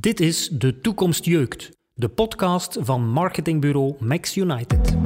Dit 0.00 0.20
is 0.20 0.48
De 0.48 0.80
Toekomst 0.80 1.24
Jeukt, 1.24 1.70
de 1.94 2.08
podcast 2.08 2.78
van 2.80 3.08
marketingbureau 3.08 3.94
Max 3.98 4.36
United. 4.36 4.96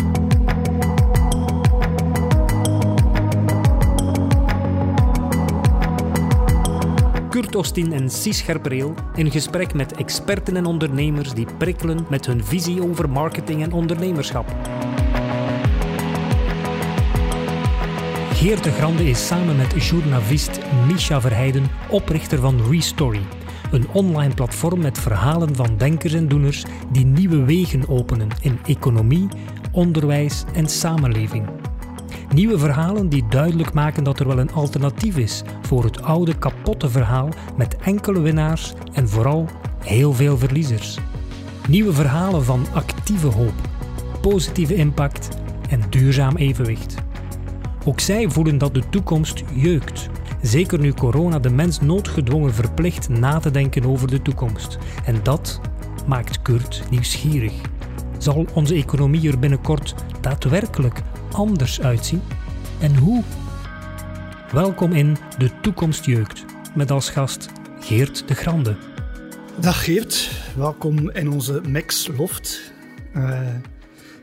Kurt 7.31 7.55
Ostin 7.55 7.92
en 7.92 8.11
Cies 8.11 8.39
Scherpreel 8.39 8.95
in 9.14 9.30
gesprek 9.30 9.75
met 9.75 9.96
experten 9.96 10.57
en 10.57 10.64
ondernemers 10.64 11.33
die 11.33 11.47
prikkelen 11.59 12.07
met 12.11 12.27
hun 12.27 12.45
visie 12.45 12.83
over 12.83 13.11
marketing 13.11 13.63
en 13.63 13.73
ondernemerschap. 13.73 14.49
Geert 18.33 18.65
de 18.65 18.71
Grande 18.71 19.05
is 19.05 19.27
samen 19.27 19.57
met 19.57 19.85
journalist 19.85 20.61
Misha 20.87 21.21
Verheijden 21.21 21.71
oprichter 21.89 22.39
van 22.39 22.71
Restory, 22.71 23.23
een 23.73 23.89
online 23.93 24.34
platform 24.34 24.80
met 24.80 24.98
verhalen 24.98 25.57
van 25.57 25.77
denkers 25.77 26.12
en 26.12 26.29
doeners 26.29 26.64
die 26.93 27.04
nieuwe 27.04 27.44
wegen 27.44 27.89
openen 27.89 28.29
in 28.40 28.58
economie, 28.64 29.29
onderwijs 29.72 30.44
en 30.54 30.68
samenleving. 30.68 31.46
Nieuwe 32.34 32.58
verhalen 32.58 33.08
die 33.08 33.24
duidelijk 33.28 33.72
maken 33.72 34.04
dat 34.04 34.20
er 34.20 34.27
wel 34.27 34.38
een 34.38 34.52
alternatief 34.52 35.16
is 35.16 35.42
voor 35.62 35.84
het 35.84 36.02
oude 36.02 36.38
kapotte 36.38 36.88
verhaal 36.88 37.28
met 37.56 37.77
enkele 37.77 38.20
winnaars 38.20 38.72
en 38.92 39.08
vooral 39.08 39.48
heel 39.84 40.12
veel 40.12 40.38
verliezers. 40.38 40.98
Nieuwe 41.68 41.92
verhalen 41.92 42.44
van 42.44 42.66
actieve 42.72 43.27
hoop, 43.27 43.54
positieve 44.20 44.74
impact 44.74 45.28
en 45.68 45.82
duurzaam 45.91 46.36
evenwicht. 46.36 46.94
Ook 47.84 48.00
zij 48.00 48.30
voelen 48.30 48.58
dat 48.58 48.74
de 48.74 48.88
toekomst 48.88 49.42
jeukt. 49.54 50.08
Zeker 50.42 50.78
nu 50.78 50.92
corona 50.92 51.38
de 51.38 51.51
mens 51.51 51.80
noodgedwongen 51.80 52.55
verplicht 52.55 53.09
na 53.09 53.38
te 53.38 53.50
denken 53.50 53.84
over 53.84 54.09
de 54.09 54.23
toekomst. 54.23 54.78
En 55.05 55.23
dat 55.23 55.60
maakt 56.06 56.42
Kurt 56.42 56.83
nieuwsgierig. 56.91 57.52
Zal 58.19 58.47
onze 58.55 58.74
economie 58.74 59.31
er 59.31 59.39
binnenkort 59.39 59.94
daadwerkelijk 60.20 61.03
anders 61.33 61.81
uitzien? 61.81 62.22
En 62.81 62.97
hoe? 62.97 63.22
Welkom 64.53 64.92
in 64.92 65.16
De 65.39 65.50
Toekomst 65.61 66.05
Jeukt, 66.05 66.44
met 66.75 66.91
als 66.91 67.11
gast 67.11 67.48
Geert 67.81 68.28
de 68.28 68.34
Grande. 68.34 68.77
Dag 69.61 69.84
Geert, 69.84 70.31
welkom 70.56 71.11
in 71.11 71.31
onze 71.31 71.61
Max 71.69 72.11
Loft. 72.16 72.72
Uh, 73.16 73.55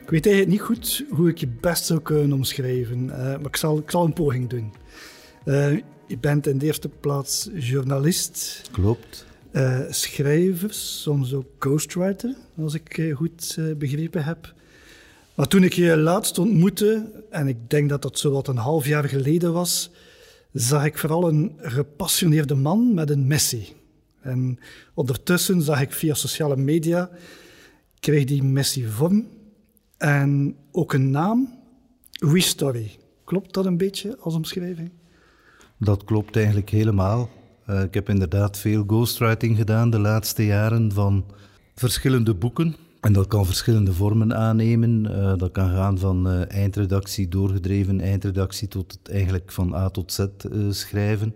ik 0.03 0.09
weet 0.09 0.25
eigenlijk 0.25 0.47
niet 0.47 0.61
goed 0.61 1.05
hoe 1.09 1.30
ik 1.30 1.38
je 1.38 1.47
best 1.47 1.86
zou 1.86 2.02
kunnen 2.02 2.31
omschrijven, 2.31 3.03
uh, 3.05 3.15
maar 3.15 3.39
ik 3.45 3.55
zal, 3.55 3.77
ik 3.77 3.91
zal 3.91 4.05
een 4.05 4.13
poging 4.13 4.49
doen. 4.49 4.73
Uh, 5.45 5.80
je 6.09 6.17
bent 6.17 6.47
in 6.47 6.57
de 6.57 6.65
eerste 6.65 6.89
plaats 6.89 7.49
journalist. 7.53 8.61
Klopt. 8.71 9.25
Uh, 9.52 9.79
schrijver, 9.89 10.73
soms 10.73 11.33
ook 11.33 11.47
ghostwriter, 11.59 12.35
als 12.57 12.73
ik 12.73 13.11
goed 13.13 13.57
begrepen 13.77 14.23
heb. 14.23 14.53
Maar 15.35 15.47
toen 15.47 15.63
ik 15.63 15.73
je 15.73 15.97
laatst 15.97 16.37
ontmoette, 16.37 17.11
en 17.30 17.47
ik 17.47 17.69
denk 17.69 17.89
dat 17.89 18.02
dat 18.02 18.19
zo 18.19 18.31
wat 18.31 18.47
een 18.47 18.57
half 18.57 18.85
jaar 18.87 19.09
geleden 19.09 19.53
was, 19.53 19.91
zag 20.53 20.85
ik 20.85 20.97
vooral 20.97 21.27
een 21.27 21.53
gepassioneerde 21.57 22.55
man 22.55 22.93
met 22.93 23.09
een 23.09 23.27
missie. 23.27 23.75
En 24.21 24.59
ondertussen 24.93 25.61
zag 25.61 25.81
ik 25.81 25.91
via 25.91 26.13
sociale 26.13 26.57
media, 26.57 27.09
kreeg 27.99 28.25
die 28.25 28.43
missie 28.43 28.87
vorm 28.87 29.27
en 29.97 30.55
ook 30.71 30.93
een 30.93 31.09
naam, 31.09 31.57
Restory. 32.11 32.97
Klopt 33.23 33.53
dat 33.53 33.65
een 33.65 33.77
beetje 33.77 34.17
als 34.17 34.35
omschrijving? 34.35 34.91
Dat 35.80 36.03
klopt 36.03 36.35
eigenlijk 36.35 36.69
helemaal. 36.69 37.30
Uh, 37.69 37.81
ik 37.83 37.94
heb 37.94 38.09
inderdaad 38.09 38.58
veel 38.58 38.83
ghostwriting 38.88 39.58
gedaan 39.58 39.89
de 39.89 39.99
laatste 39.99 40.45
jaren 40.45 40.91
van 40.91 41.25
verschillende 41.75 42.36
boeken. 42.36 42.75
En 43.02 43.13
dat 43.13 43.27
kan 43.27 43.45
verschillende 43.45 43.94
vormen 43.94 44.36
aannemen. 44.36 45.05
Uh, 45.05 45.33
dat 45.38 45.52
kan 45.52 45.69
gaan 45.69 45.97
van 45.97 46.27
uh, 46.27 46.52
eindredactie, 46.52 47.27
doorgedreven 47.27 48.02
eindredactie, 48.02 48.67
tot 48.67 48.92
het 48.92 49.11
eigenlijk 49.11 49.52
van 49.52 49.73
A 49.76 49.89
tot 49.89 50.14
Z 50.14 50.26
schrijven. 50.70 51.36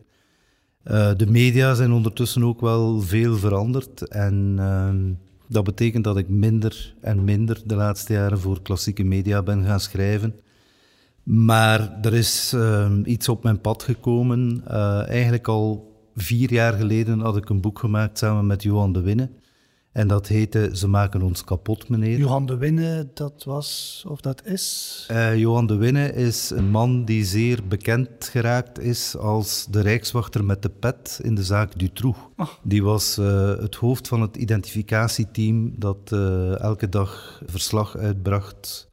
de 1.18 1.28
media 1.30 1.74
zijn 1.74 1.92
ondertussen 1.92 2.44
ook 2.44 2.62
wel 2.62 3.02
veel 3.02 3.38
veranderd. 3.38 4.08
En 4.08 4.56
ehm, 4.58 5.14
dat 5.48 5.64
betekent 5.64 6.04
dat 6.04 6.18
ik 6.18 6.30
minder 6.30 6.96
en 7.02 7.24
minder 7.24 7.62
de 7.66 7.76
laatste 7.76 8.14
jaren 8.14 8.40
voor 8.40 8.62
klassieke 8.62 9.04
media 9.04 9.44
ben 9.44 9.66
gaan 9.66 9.80
schrijven. 9.80 10.36
Maar 11.24 12.00
er 12.02 12.14
is 12.14 12.54
uh, 12.56 12.92
iets 13.04 13.30
op 13.30 13.44
mijn 13.44 13.62
pad 13.62 13.84
gekomen. 13.84 14.64
Uh, 14.68 15.08
eigenlijk 15.08 15.48
al 15.48 15.92
vier 16.16 16.52
jaar 16.52 16.74
geleden 16.74 17.20
had 17.20 17.38
ik 17.38 17.50
een 17.50 17.62
boek 17.62 17.80
gemaakt 17.80 18.18
samen 18.18 18.48
met 18.48 18.64
Johan 18.64 18.94
de 18.94 19.02
Winne. 19.02 19.30
En 19.92 20.08
dat 20.08 20.28
heette 20.28 20.70
Ze 20.74 20.88
maken 20.88 21.22
ons 21.22 21.44
kapot, 21.44 21.90
meneer. 21.90 22.18
Johan 22.18 22.46
de 22.46 22.58
Winne, 22.58 23.10
dat 23.14 23.44
was, 23.44 24.04
of 24.08 24.22
dat 24.22 24.46
is? 24.46 25.08
Uh, 25.12 25.38
Johan 25.38 25.68
de 25.68 25.76
Winne 25.76 26.14
is 26.14 26.50
een 26.50 26.70
man 26.70 27.06
die 27.06 27.26
zeer 27.26 27.60
bekend 27.68 28.10
geraakt 28.32 28.80
is 28.80 29.18
als 29.18 29.68
de 29.70 29.82
rijkswachter 29.82 30.44
met 30.44 30.62
de 30.62 30.70
pet 30.70 31.20
in 31.24 31.36
de 31.36 31.44
zaak 31.44 31.80
Dutroux. 31.80 32.20
Oh. 32.38 32.48
Die 32.64 32.84
was 32.84 33.18
uh, 33.18 33.58
het 33.58 33.76
hoofd 33.76 34.08
van 34.08 34.22
het 34.22 34.36
identificatieteam 34.38 35.74
dat 35.80 36.12
uh, 36.14 36.60
elke 36.60 36.90
dag 36.90 37.42
verslag 37.46 37.98
uitbracht 37.98 38.90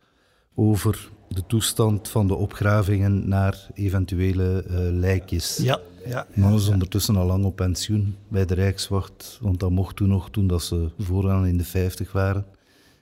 over 0.54 1.10
de 1.34 1.46
toestand 1.46 2.08
van 2.08 2.26
de 2.26 2.34
opgravingen 2.34 3.28
naar 3.28 3.68
eventuele 3.74 4.64
lijkjes. 4.92 5.56
Ja. 5.56 5.80
Ja, 6.06 6.26
ja, 6.34 6.50
is 6.50 6.68
ondertussen 6.68 7.16
al 7.16 7.26
lang 7.26 7.44
op 7.44 7.56
pensioen 7.56 8.16
bij 8.28 8.44
de 8.44 8.54
Rijkswacht, 8.54 9.38
want 9.40 9.60
dat 9.60 9.70
mocht 9.70 9.96
toen 9.96 10.08
nog, 10.08 10.30
toen 10.30 10.46
dat 10.46 10.62
ze 10.62 10.90
vooraan 10.98 11.46
in 11.46 11.56
de 11.56 11.64
50 11.64 12.12
waren. 12.12 12.44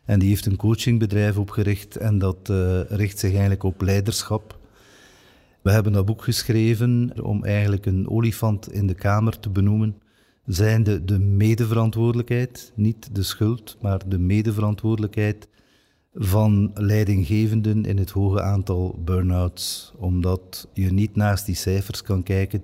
En 0.04 0.18
die 0.18 0.28
heeft 0.28 0.46
een 0.46 0.56
coachingbedrijf 0.56 1.36
opgericht 1.36 1.96
en 1.96 2.18
dat 2.18 2.48
uh, 2.50 2.80
richt 2.88 3.18
zich 3.18 3.30
eigenlijk 3.30 3.62
op 3.62 3.80
leiderschap. 3.80 4.58
We 5.62 5.70
hebben 5.70 5.92
dat 5.92 6.04
boek 6.04 6.22
geschreven 6.22 7.12
om 7.22 7.44
eigenlijk 7.44 7.86
een 7.86 8.08
olifant 8.08 8.72
in 8.72 8.86
de 8.86 8.94
kamer 8.94 9.40
te 9.40 9.50
benoemen, 9.50 9.96
zijnde 10.46 11.04
de 11.04 11.18
medeverantwoordelijkheid, 11.18 12.72
niet 12.74 13.08
de 13.12 13.22
schuld, 13.22 13.76
maar 13.80 14.08
de 14.08 14.18
medeverantwoordelijkheid 14.18 15.48
van 16.14 16.70
leidinggevenden 16.74 17.84
in 17.84 17.98
het 17.98 18.10
hoge 18.10 18.42
aantal 18.42 19.00
burn-outs. 19.04 19.92
Omdat 19.96 20.68
je 20.72 20.92
niet 20.92 21.16
naast 21.16 21.46
die 21.46 21.54
cijfers 21.54 22.02
kan 22.02 22.22
kijken 22.22 22.62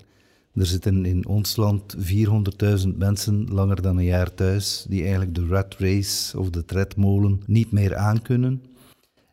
er 0.55 0.67
zitten 0.67 1.05
in 1.05 1.27
ons 1.27 1.57
land 1.57 1.97
400.000 1.97 2.89
mensen 2.97 3.47
langer 3.51 3.83
dan 3.83 3.97
een 3.97 4.05
jaar 4.05 4.35
thuis, 4.35 4.87
die 4.89 5.01
eigenlijk 5.01 5.35
de 5.35 5.47
rat 5.47 5.75
race 5.79 6.39
of 6.39 6.51
de 6.51 6.65
tredmolen 6.65 7.43
niet 7.47 7.73
meer 7.73 7.97
aankunnen. 7.97 8.63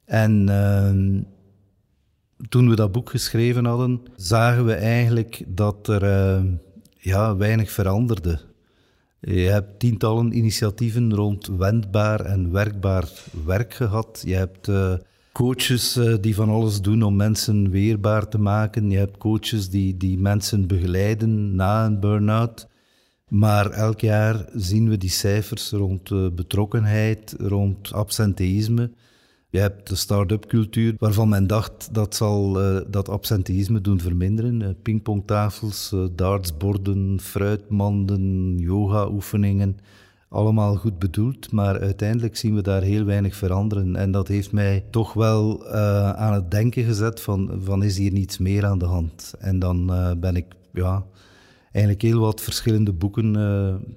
En 0.06 0.48
uh, 0.50 1.22
toen 2.50 2.70
we 2.70 2.76
dat 2.76 2.92
boek 2.92 3.10
geschreven 3.10 3.66
hadden, 3.66 4.02
zagen 4.16 4.66
we 4.66 4.74
eigenlijk 4.74 5.44
dat 5.48 5.88
er 5.88 6.04
uh, 6.04 6.52
ja, 6.98 7.36
weinig 7.36 7.72
veranderde. 7.72 8.40
Je 9.22 9.40
hebt 9.40 9.80
tientallen 9.80 10.38
initiatieven 10.38 11.14
rond 11.14 11.48
wendbaar 11.48 12.20
en 12.20 12.52
werkbaar 12.52 13.10
werk 13.46 13.74
gehad. 13.74 14.24
Je 14.26 14.36
hebt 14.36 14.68
uh, 14.68 14.94
coaches 15.32 15.98
uh, 15.98 16.16
die 16.22 16.36
van 16.36 16.50
alles 16.50 16.82
doen 16.82 17.04
om 17.04 17.16
mensen 17.16 17.70
weerbaar 17.70 18.28
te 18.28 18.38
maken. 18.38 18.90
Je 18.90 18.98
hebt 18.98 19.18
coaches 19.18 19.70
die, 19.70 19.98
die 19.98 20.18
mensen 20.18 20.68
begeleiden 20.68 21.56
na 21.56 21.86
een 21.86 22.00
burn-out. 22.00 22.68
Maar 23.28 23.72
elk 23.72 24.00
jaar 24.00 24.46
zien 24.54 24.90
we 24.90 24.98
die 24.98 25.10
cijfers 25.10 25.70
rond 25.70 26.10
uh, 26.10 26.28
betrokkenheid, 26.32 27.36
rond 27.38 27.94
absenteïsme. 27.94 28.92
Je 29.52 29.60
hebt 29.60 29.90
de 29.90 29.96
start-up 29.96 30.46
cultuur, 30.46 30.96
waarvan 30.98 31.30
men 31.30 31.48
dacht 31.48 31.90
dat 31.92 32.16
zal 32.16 32.62
uh, 32.62 32.82
dat 32.88 33.10
absenteïsme 33.10 33.82
doen 33.82 34.00
verminderen. 34.00 34.78
pingpongtafels, 34.82 35.96
dartsborden, 36.16 37.20
fruitmanden, 37.20 38.58
yoga-oefeningen 38.58 39.78
allemaal 40.30 40.76
goed 40.76 41.00
bedoeld, 41.00 41.52
maar 41.52 41.80
uiteindelijk 41.80 42.38
zien 42.38 42.56
we 42.56 42.62
daar 42.62 42.82
heel 42.82 43.04
weinig 43.04 43.36
veranderen. 43.36 43.96
En 43.96 44.12
dat 44.12 44.28
heeft 44.28 44.52
mij 44.52 44.84
toch 44.90 45.14
wel 45.14 45.68
aan 46.16 46.34
het 46.34 46.52
denken 46.52 46.84
gezet 46.84 47.22
van, 47.22 47.52
van 47.64 47.84
is 47.84 47.98
hier 47.98 48.12
niets 48.12 48.38
meer 48.38 48.66
aan 48.66 48.78
de 48.78 48.86
hand? 48.86 49.34
En 49.40 49.60
dan 49.60 49.86
ben 50.20 50.36
ik 50.36 50.46
ja, 50.74 51.06
eigenlijk 51.72 52.04
heel 52.04 52.20
wat 52.20 52.42
verschillende 52.42 52.94
boeken 52.94 53.36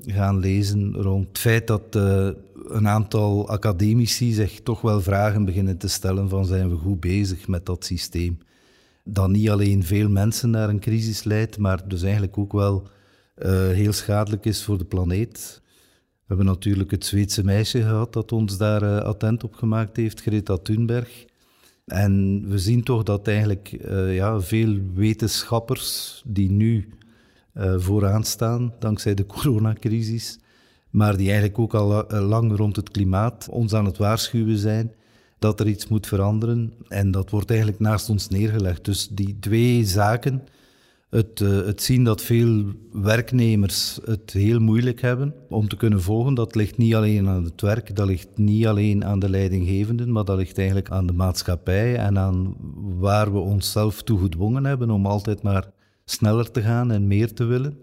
gaan 0.06 0.38
lezen 0.38 0.94
rond 0.94 1.28
het 1.28 1.38
feit 1.38 1.66
dat 1.66 1.98
een 2.66 2.88
aantal 2.88 3.48
academici 3.48 4.32
zich 4.32 4.60
toch 4.60 4.80
wel 4.80 5.00
vragen 5.00 5.44
beginnen 5.44 5.78
te 5.78 5.88
stellen 5.88 6.28
van 6.28 6.46
zijn 6.46 6.68
we 6.68 6.76
goed 6.76 7.00
bezig 7.00 7.48
met 7.48 7.66
dat 7.66 7.84
systeem? 7.84 8.38
Dat 9.04 9.28
niet 9.28 9.50
alleen 9.50 9.84
veel 9.84 10.08
mensen 10.08 10.50
naar 10.50 10.68
een 10.68 10.80
crisis 10.80 11.24
leidt, 11.24 11.58
maar 11.58 11.88
dus 11.88 12.02
eigenlijk 12.02 12.38
ook 12.38 12.52
wel 12.52 12.88
heel 13.72 13.92
schadelijk 13.92 14.44
is 14.44 14.62
voor 14.62 14.78
de 14.78 14.84
planeet. 14.84 15.62
We 16.24 16.34
hebben 16.34 16.46
natuurlijk 16.46 16.90
het 16.90 17.04
Zweedse 17.04 17.44
meisje 17.44 17.82
gehad 17.82 18.12
dat 18.12 18.32
ons 18.32 18.56
daar 18.56 18.82
uh, 18.82 18.98
attent 18.98 19.44
op 19.44 19.54
gemaakt 19.54 19.96
heeft, 19.96 20.20
Greta 20.20 20.56
Thunberg. 20.56 21.24
En 21.86 22.44
we 22.48 22.58
zien 22.58 22.82
toch 22.82 23.02
dat 23.02 23.28
eigenlijk 23.28 23.72
uh, 23.72 24.14
ja, 24.14 24.40
veel 24.40 24.78
wetenschappers 24.94 26.22
die 26.26 26.50
nu 26.50 26.88
vooraan 27.76 28.24
staan, 28.24 28.74
dankzij 28.78 29.14
de 29.14 29.26
coronacrisis, 29.36 30.38
maar 30.94 31.16
die 31.16 31.26
eigenlijk 31.26 31.58
ook 31.58 31.74
al 31.74 32.06
lang 32.08 32.56
rond 32.56 32.76
het 32.76 32.90
klimaat 32.90 33.48
ons 33.50 33.72
aan 33.72 33.84
het 33.84 33.96
waarschuwen 33.96 34.58
zijn 34.58 34.92
dat 35.38 35.60
er 35.60 35.68
iets 35.68 35.88
moet 35.88 36.06
veranderen. 36.06 36.72
En 36.88 37.10
dat 37.10 37.30
wordt 37.30 37.50
eigenlijk 37.50 37.80
naast 37.80 38.08
ons 38.10 38.28
neergelegd. 38.28 38.84
Dus 38.84 39.08
die 39.08 39.36
twee 39.40 39.84
zaken, 39.84 40.42
het, 41.10 41.40
uh, 41.40 41.64
het, 41.66 41.82
zien 41.82 42.04
dat 42.04 42.22
veel 42.22 42.64
werknemers 42.92 43.98
het 44.04 44.30
heel 44.32 44.60
moeilijk 44.60 45.00
hebben 45.00 45.34
om 45.48 45.68
te 45.68 45.76
kunnen 45.76 46.02
volgen, 46.02 46.34
dat 46.34 46.54
ligt 46.54 46.76
niet 46.76 46.94
alleen 46.94 47.28
aan 47.28 47.44
het 47.44 47.60
werk, 47.60 47.96
dat 47.96 48.06
ligt 48.06 48.38
niet 48.38 48.66
alleen 48.66 49.04
aan 49.04 49.18
de 49.18 49.28
leidinggevenden, 49.28 50.12
maar 50.12 50.24
dat 50.24 50.38
ligt 50.38 50.58
eigenlijk 50.58 50.90
aan 50.90 51.06
de 51.06 51.12
maatschappij 51.12 51.96
en 51.96 52.18
aan 52.18 52.56
waar 52.98 53.32
we 53.32 53.38
onszelf 53.38 54.02
toe 54.02 54.20
gedwongen 54.20 54.64
hebben 54.64 54.90
om 54.90 55.06
altijd 55.06 55.42
maar 55.42 55.70
sneller 56.04 56.50
te 56.50 56.62
gaan 56.62 56.90
en 56.90 57.06
meer 57.06 57.32
te 57.32 57.44
willen. 57.44 57.78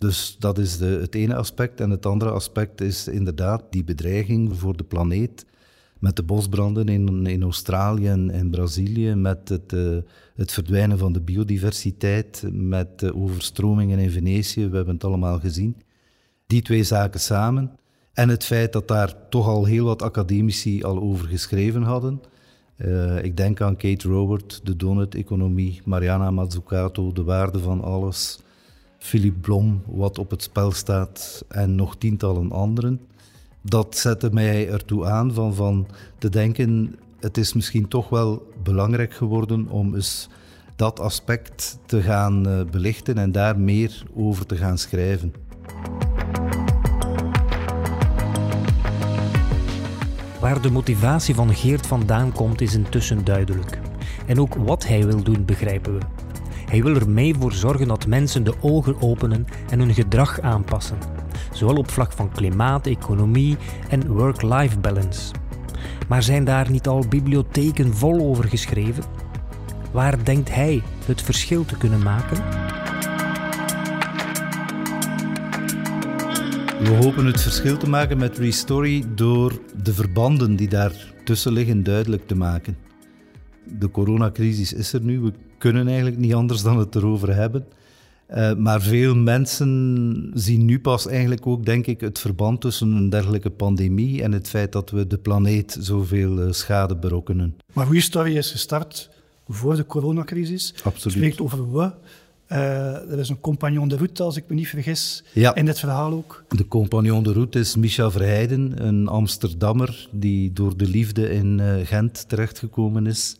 Dus 0.00 0.36
dat 0.38 0.58
is 0.58 0.78
de, 0.78 0.86
het 0.86 1.14
ene 1.14 1.34
aspect. 1.34 1.80
En 1.80 1.90
het 1.90 2.06
andere 2.06 2.30
aspect 2.30 2.80
is 2.80 3.08
inderdaad 3.08 3.62
die 3.70 3.84
bedreiging 3.84 4.58
voor 4.58 4.76
de 4.76 4.84
planeet 4.84 5.44
met 5.98 6.16
de 6.16 6.22
bosbranden 6.22 6.88
in, 6.88 7.26
in 7.26 7.42
Australië 7.42 8.08
en, 8.08 8.30
in 8.30 8.50
Brazilië, 8.50 9.14
met 9.14 9.48
het, 9.48 9.72
uh, 9.72 9.96
het 10.34 10.52
verdwijnen 10.52 10.98
van 10.98 11.12
de 11.12 11.20
biodiversiteit, 11.20 12.44
met 12.52 12.98
de 12.98 13.14
overstromingen 13.14 13.98
in 13.98 14.10
Venetië, 14.10 14.68
we 14.68 14.76
hebben 14.76 14.94
het 14.94 15.04
allemaal 15.04 15.38
gezien. 15.40 15.76
Die 16.46 16.62
twee 16.62 16.84
zaken 16.84 17.20
samen. 17.20 17.70
En 18.12 18.28
het 18.28 18.44
feit 18.44 18.72
dat 18.72 18.88
daar 18.88 19.28
toch 19.28 19.46
al 19.46 19.64
heel 19.64 19.84
wat 19.84 20.02
academici 20.02 20.82
al 20.82 21.00
over 21.00 21.28
geschreven 21.28 21.82
hadden. 21.82 22.20
Uh, 22.76 23.24
ik 23.24 23.36
denk 23.36 23.60
aan 23.60 23.76
Kate 23.76 24.08
Robert, 24.08 24.60
de 24.64 24.76
donut-economie, 24.76 25.80
Mariana 25.84 26.30
Mazzucato, 26.30 27.12
de 27.12 27.22
waarde 27.22 27.58
van 27.58 27.82
alles, 27.82 28.40
Philip 29.00 29.40
Blom, 29.40 29.82
wat 29.86 30.18
op 30.18 30.30
het 30.30 30.42
spel 30.42 30.72
staat, 30.72 31.44
en 31.48 31.74
nog 31.74 31.96
tientallen 31.96 32.52
anderen 32.52 33.00
dat 33.62 33.96
zette 33.96 34.30
mij 34.32 34.68
ertoe 34.68 35.06
aan 35.06 35.34
van, 35.34 35.54
van 35.54 35.86
te 36.18 36.28
denken, 36.28 36.96
het 37.20 37.36
is 37.36 37.52
misschien 37.52 37.88
toch 37.88 38.08
wel 38.08 38.52
belangrijk 38.62 39.14
geworden 39.14 39.68
om 39.68 39.94
eens 39.94 40.28
dat 40.76 41.00
aspect 41.00 41.78
te 41.86 42.02
gaan 42.02 42.48
uh, 42.48 42.60
belichten 42.70 43.18
en 43.18 43.32
daar 43.32 43.58
meer 43.58 44.02
over 44.14 44.46
te 44.46 44.56
gaan 44.56 44.78
schrijven. 44.78 45.32
Waar 50.40 50.62
de 50.62 50.70
motivatie 50.70 51.34
van 51.34 51.54
Geert 51.54 51.86
vandaan 51.86 52.32
komt 52.32 52.60
is 52.60 52.74
intussen 52.74 53.24
duidelijk. 53.24 53.78
En 54.26 54.40
ook 54.40 54.54
wat 54.54 54.86
hij 54.86 55.06
wil 55.06 55.22
doen 55.22 55.44
begrijpen 55.44 55.98
we. 55.98 56.29
Hij 56.70 56.82
wil 56.82 56.94
er 56.94 57.10
mee 57.10 57.34
voor 57.34 57.52
zorgen 57.52 57.88
dat 57.88 58.06
mensen 58.06 58.44
de 58.44 58.54
ogen 58.60 59.02
openen 59.02 59.46
en 59.70 59.78
hun 59.78 59.94
gedrag 59.94 60.40
aanpassen 60.40 60.98
zowel 61.52 61.76
op 61.76 61.90
vlak 61.90 62.12
van 62.12 62.32
klimaat, 62.32 62.86
economie 62.86 63.56
en 63.88 64.06
work-life 64.08 64.78
balance. 64.78 65.32
Maar 66.08 66.22
zijn 66.22 66.44
daar 66.44 66.70
niet 66.70 66.86
al 66.86 67.04
bibliotheken 67.08 67.94
vol 67.94 68.20
over 68.20 68.44
geschreven? 68.44 69.04
Waar 69.92 70.24
denkt 70.24 70.54
hij 70.54 70.82
het 71.04 71.22
verschil 71.22 71.64
te 71.64 71.76
kunnen 71.76 72.02
maken? 72.02 72.36
We 76.80 76.98
hopen 77.00 77.26
het 77.26 77.40
verschil 77.40 77.76
te 77.76 77.88
maken 77.88 78.18
met 78.18 78.38
Restory 78.38 79.04
door 79.14 79.60
de 79.82 79.94
verbanden 79.94 80.56
die 80.56 80.68
daar 80.68 81.14
tussen 81.24 81.52
liggen 81.52 81.82
duidelijk 81.82 82.26
te 82.26 82.36
maken. 82.36 82.76
De 83.78 83.90
coronacrisis 83.90 84.72
is 84.72 84.92
er 84.92 85.00
nu, 85.00 85.32
kunnen 85.60 85.86
eigenlijk 85.86 86.18
niet 86.18 86.34
anders 86.34 86.62
dan 86.62 86.78
het 86.78 86.94
erover 86.94 87.34
hebben. 87.34 87.66
Uh, 88.34 88.54
maar 88.54 88.80
veel 88.80 89.14
mensen 89.14 90.30
zien 90.34 90.64
nu 90.64 90.80
pas 90.80 91.06
eigenlijk 91.06 91.46
ook, 91.46 91.64
denk 91.64 91.86
ik, 91.86 92.00
het 92.00 92.18
verband 92.18 92.60
tussen 92.60 92.92
een 92.92 93.10
dergelijke 93.10 93.50
pandemie 93.50 94.22
en 94.22 94.32
het 94.32 94.48
feit 94.48 94.72
dat 94.72 94.90
we 94.90 95.06
de 95.06 95.18
planeet 95.18 95.76
zoveel 95.80 96.46
uh, 96.46 96.52
schade 96.52 96.96
berokkenen. 96.96 97.56
Maar 97.72 97.86
hoe 97.86 98.00
Story 98.00 98.36
is 98.36 98.50
gestart 98.50 99.10
voor 99.48 99.76
de 99.76 99.86
coronacrisis. 99.86 100.74
Absoluut. 100.82 101.16
Spreekt 101.16 101.40
over 101.40 101.72
we. 101.72 101.90
Uh, 102.48 102.58
er 103.12 103.18
is 103.18 103.28
een 103.28 103.40
compagnon 103.40 103.88
de 103.88 103.96
route, 103.96 104.22
als 104.22 104.36
ik 104.36 104.44
me 104.46 104.54
niet 104.54 104.68
vergis, 104.68 105.24
ja. 105.32 105.54
in 105.54 105.64
dit 105.64 105.78
verhaal 105.78 106.12
ook. 106.12 106.44
De 106.48 106.68
compagnon 106.68 107.22
de 107.22 107.32
route 107.32 107.58
is 107.58 107.76
Micha 107.76 108.10
Verheijden, 108.10 108.86
een 108.86 109.08
Amsterdammer 109.08 110.08
die 110.10 110.52
door 110.52 110.76
de 110.76 110.88
liefde 110.88 111.30
in 111.30 111.60
Gent 111.84 112.28
terechtgekomen 112.28 113.06
is 113.06 113.39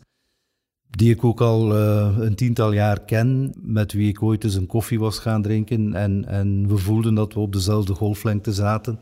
die 0.91 1.11
ik 1.11 1.23
ook 1.23 1.41
al 1.41 1.77
uh, 1.77 2.17
een 2.19 2.35
tiental 2.35 2.73
jaar 2.73 3.01
ken, 3.01 3.53
met 3.61 3.93
wie 3.93 4.09
ik 4.09 4.23
ooit 4.23 4.43
eens 4.43 4.55
een 4.55 4.67
koffie 4.67 4.99
was 4.99 5.19
gaan 5.19 5.41
drinken. 5.41 5.93
En, 5.93 6.25
en 6.25 6.67
we 6.67 6.77
voelden 6.77 7.15
dat 7.15 7.33
we 7.33 7.39
op 7.39 7.53
dezelfde 7.53 7.93
golflengte 7.93 8.53
zaten. 8.53 8.99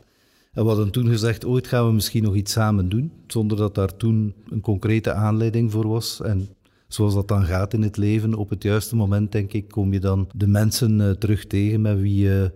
En 0.52 0.62
we 0.62 0.68
hadden 0.68 0.90
toen 0.90 1.08
gezegd, 1.08 1.44
ooit 1.44 1.66
gaan 1.66 1.86
we 1.86 1.92
misschien 1.92 2.22
nog 2.22 2.34
iets 2.34 2.52
samen 2.52 2.88
doen, 2.88 3.12
zonder 3.26 3.56
dat 3.56 3.74
daar 3.74 3.96
toen 3.96 4.34
een 4.48 4.60
concrete 4.60 5.12
aanleiding 5.12 5.72
voor 5.72 5.88
was. 5.88 6.20
En 6.22 6.48
zoals 6.88 7.14
dat 7.14 7.28
dan 7.28 7.44
gaat 7.44 7.74
in 7.74 7.82
het 7.82 7.96
leven, 7.96 8.34
op 8.34 8.50
het 8.50 8.62
juiste 8.62 8.96
moment, 8.96 9.32
denk 9.32 9.52
ik, 9.52 9.68
kom 9.68 9.92
je 9.92 10.00
dan 10.00 10.28
de 10.34 10.46
mensen 10.46 10.98
uh, 10.98 11.10
terug 11.10 11.46
tegen 11.46 11.80
met 11.80 12.00
wie 12.00 12.22
je 12.22 12.52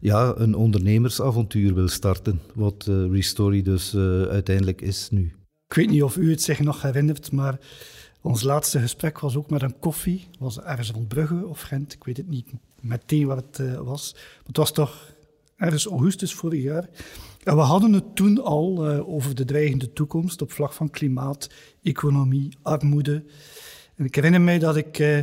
ja, 0.00 0.34
een 0.36 0.54
ondernemersavontuur 0.54 1.74
wil 1.74 1.88
starten. 1.88 2.40
Wat 2.54 2.86
uh, 2.90 3.10
Restory 3.10 3.62
dus 3.62 3.96
uiteindelijk 4.30 4.80
is 4.80 5.08
nu. 5.10 5.32
Ik 5.68 5.74
weet 5.74 5.90
niet 5.90 6.02
of 6.02 6.16
u 6.16 6.30
het 6.30 6.42
zich 6.42 6.60
nog 6.60 6.82
herinnert, 6.82 7.32
maar 7.32 7.58
ons 8.24 8.42
laatste 8.42 8.80
gesprek 8.80 9.18
was 9.18 9.36
ook 9.36 9.50
met 9.50 9.62
een 9.62 9.78
koffie. 9.78 10.28
was 10.38 10.60
ergens 10.60 10.90
van 10.90 11.06
Brugge 11.06 11.46
of 11.46 11.60
Gent, 11.60 11.92
ik 11.92 12.04
weet 12.04 12.16
het 12.16 12.28
niet 12.28 12.46
meteen 12.80 13.26
wat 13.26 13.36
het 13.36 13.58
uh, 13.58 13.80
was. 13.80 14.12
Maar 14.14 14.46
het 14.46 14.56
was 14.56 14.72
toch 14.72 15.12
ergens 15.56 15.86
augustus 15.86 16.34
vorig 16.34 16.62
jaar. 16.62 16.88
En 17.42 17.56
we 17.56 17.62
hadden 17.62 17.92
het 17.92 18.16
toen 18.16 18.42
al 18.42 18.90
uh, 18.90 19.08
over 19.08 19.34
de 19.34 19.44
dreigende 19.44 19.92
toekomst 19.92 20.42
op 20.42 20.52
vlak 20.52 20.72
van 20.72 20.90
klimaat, 20.90 21.50
economie, 21.82 22.56
armoede. 22.62 23.24
En 23.96 24.04
ik 24.04 24.14
herinner 24.14 24.40
mij 24.40 24.58
dat 24.58 24.76
ik, 24.76 24.98
uh, 24.98 25.22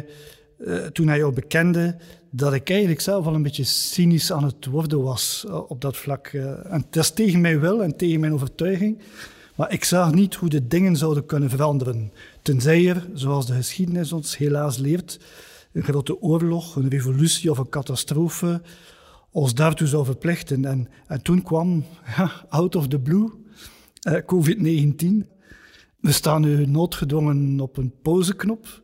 toen 0.85 1.07
hij 1.07 1.17
jou 1.17 1.33
bekende, 1.33 1.97
dat 2.29 2.53
ik 2.53 2.69
eigenlijk 2.69 3.01
zelf 3.01 3.25
al 3.25 3.35
een 3.35 3.43
beetje 3.43 3.63
cynisch 3.63 4.31
aan 4.31 4.43
het 4.43 4.65
worden 4.65 5.03
was 5.03 5.45
op 5.67 5.81
dat 5.81 5.97
vlak. 5.97 6.27
en 6.27 6.85
dat 6.89 7.03
is 7.03 7.11
tegen 7.11 7.41
mijn 7.41 7.59
wil 7.59 7.83
en 7.83 7.97
tegen 7.97 8.19
mijn 8.19 8.33
overtuiging. 8.33 9.01
Maar 9.55 9.71
ik 9.71 9.83
zag 9.83 10.13
niet 10.13 10.35
hoe 10.35 10.49
de 10.49 10.67
dingen 10.67 10.95
zouden 10.95 11.25
kunnen 11.25 11.49
veranderen. 11.49 12.11
Tenzij 12.41 12.89
er, 12.89 13.09
zoals 13.13 13.45
de 13.45 13.53
geschiedenis 13.53 14.13
ons 14.13 14.37
helaas 14.37 14.77
leert, 14.77 15.19
een 15.73 15.83
grote 15.83 16.21
oorlog, 16.21 16.75
een 16.75 16.89
revolutie 16.89 17.51
of 17.51 17.57
een 17.57 17.69
catastrofe 17.69 18.61
ons 19.31 19.53
daartoe 19.53 19.87
zou 19.87 20.05
verplichten. 20.05 20.65
En, 20.65 20.87
en 21.07 21.21
toen 21.21 21.43
kwam, 21.43 21.85
ja, 22.17 22.45
out 22.49 22.75
of 22.75 22.87
the 22.87 22.99
blue, 22.99 23.29
eh, 24.01 24.13
COVID-19. 24.25 25.29
We 25.99 26.11
staan 26.11 26.41
nu 26.41 26.65
noodgedwongen 26.65 27.59
op 27.59 27.77
een 27.77 27.93
pauzeknop. 28.01 28.81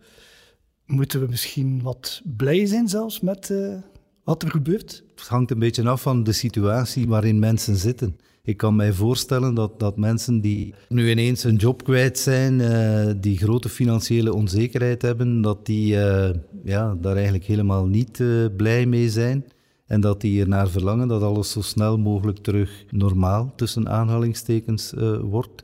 Moeten 0.85 1.19
we 1.19 1.27
misschien 1.27 1.81
wat 1.81 2.21
blij 2.23 2.65
zijn 2.65 2.87
zelfs 2.87 3.19
met 3.19 3.49
uh, 3.49 3.77
wat 4.23 4.43
er 4.43 4.51
gebeurt? 4.51 5.03
Het 5.15 5.27
hangt 5.27 5.51
een 5.51 5.59
beetje 5.59 5.89
af 5.89 6.01
van 6.01 6.23
de 6.23 6.31
situatie 6.31 7.07
waarin 7.07 7.39
mensen 7.39 7.75
zitten. 7.75 8.17
Ik 8.47 8.57
kan 8.57 8.75
mij 8.75 8.93
voorstellen 8.93 9.53
dat, 9.53 9.79
dat 9.79 9.97
mensen 9.97 10.41
die 10.41 10.73
nu 10.89 11.09
ineens 11.09 11.43
een 11.43 11.55
job 11.55 11.83
kwijt 11.83 12.19
zijn, 12.19 12.59
uh, 12.59 13.13
die 13.17 13.37
grote 13.37 13.69
financiële 13.69 14.33
onzekerheid 14.33 15.01
hebben, 15.01 15.41
dat 15.41 15.65
die 15.65 15.95
uh, 15.95 16.29
ja, 16.63 16.95
daar 17.01 17.15
eigenlijk 17.15 17.43
helemaal 17.43 17.85
niet 17.85 18.19
uh, 18.19 18.45
blij 18.57 18.85
mee 18.85 19.09
zijn. 19.09 19.45
En 19.85 20.01
dat 20.01 20.21
die 20.21 20.41
ernaar 20.41 20.69
verlangen 20.69 21.07
dat 21.07 21.21
alles 21.21 21.51
zo 21.51 21.61
snel 21.61 21.97
mogelijk 21.97 22.37
terug 22.37 22.85
normaal, 22.89 23.53
tussen 23.55 23.89
aanhalingstekens, 23.89 24.93
wordt. 25.21 25.63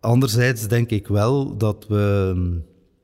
Anderzijds 0.00 0.68
denk 0.68 0.90
ik 0.90 1.06
wel 1.06 1.56
dat 1.56 1.86
we 1.88 2.34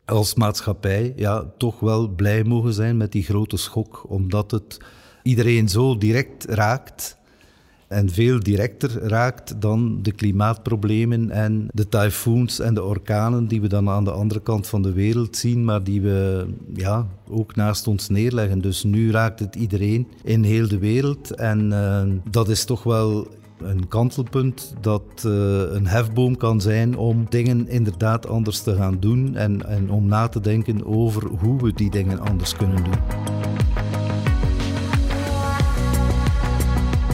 als 0.05 0.35
maatschappij 0.35 1.13
ja, 1.17 1.53
toch 1.59 1.81
wel 1.81 2.09
blij 2.09 2.45
mogen 2.45 2.73
zijn 2.73 2.97
met 2.97 3.13
die 3.13 3.23
grote 3.23 3.57
schok, 3.57 4.11
omdat 4.11 4.51
het 4.51 4.79
iedereen 5.23 5.69
zo 5.69 5.99
direct 5.99 6.45
raakt 6.45 7.19
en 7.91 8.11
veel 8.11 8.41
directer 8.41 8.91
raakt 9.03 9.61
dan 9.61 9.99
de 10.03 10.13
klimaatproblemen 10.13 11.31
en 11.31 11.69
de 11.73 11.89
tyfoons 11.89 12.61
en 12.61 12.75
de 12.75 12.85
orkanen 12.85 13.47
die 13.47 13.61
we 13.61 13.69
dan 13.69 13.89
aan 13.89 14.05
de 14.05 14.11
andere 14.11 14.41
kant 14.41 14.67
van 14.67 14.83
de 14.83 14.93
wereld 14.93 15.37
zien, 15.37 15.65
maar 15.65 15.85
die 15.85 16.01
we 16.01 16.47
ja, 16.75 17.07
ook 17.29 17.57
naast 17.57 17.87
ons 17.87 18.09
neerleggen. 18.09 18.61
Dus 18.61 18.83
nu 18.83 19.11
raakt 19.11 19.41
het 19.41 19.55
iedereen 19.55 20.09
in 20.25 20.43
heel 20.43 20.69
de 20.69 20.79
wereld 20.79 21.35
en 21.35 21.71
uh, 21.71 22.03
dat 22.31 22.49
is 22.49 22.65
toch 22.65 22.83
wel 22.83 23.29
een 23.59 23.89
kantelpunt 23.89 24.75
dat 24.81 25.23
uh, 25.27 25.33
een 25.73 25.87
hefboom 25.87 26.37
kan 26.37 26.61
zijn 26.61 26.97
om 26.97 27.27
dingen 27.29 27.69
inderdaad 27.69 28.29
anders 28.29 28.61
te 28.61 28.75
gaan 28.75 28.97
doen 29.01 29.37
en, 29.37 29.67
en 29.67 29.91
om 29.91 30.07
na 30.07 30.29
te 30.29 30.41
denken 30.41 30.87
over 30.87 31.27
hoe 31.27 31.63
we 31.63 31.73
die 31.73 31.91
dingen 31.91 32.21
anders 32.21 32.57
kunnen 32.57 32.85
doen. 32.85 33.50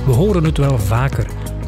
We 0.07 0.13
horen 0.13 0.45
het 0.45 0.59
wel 0.59 0.79
vaker. 0.79 1.27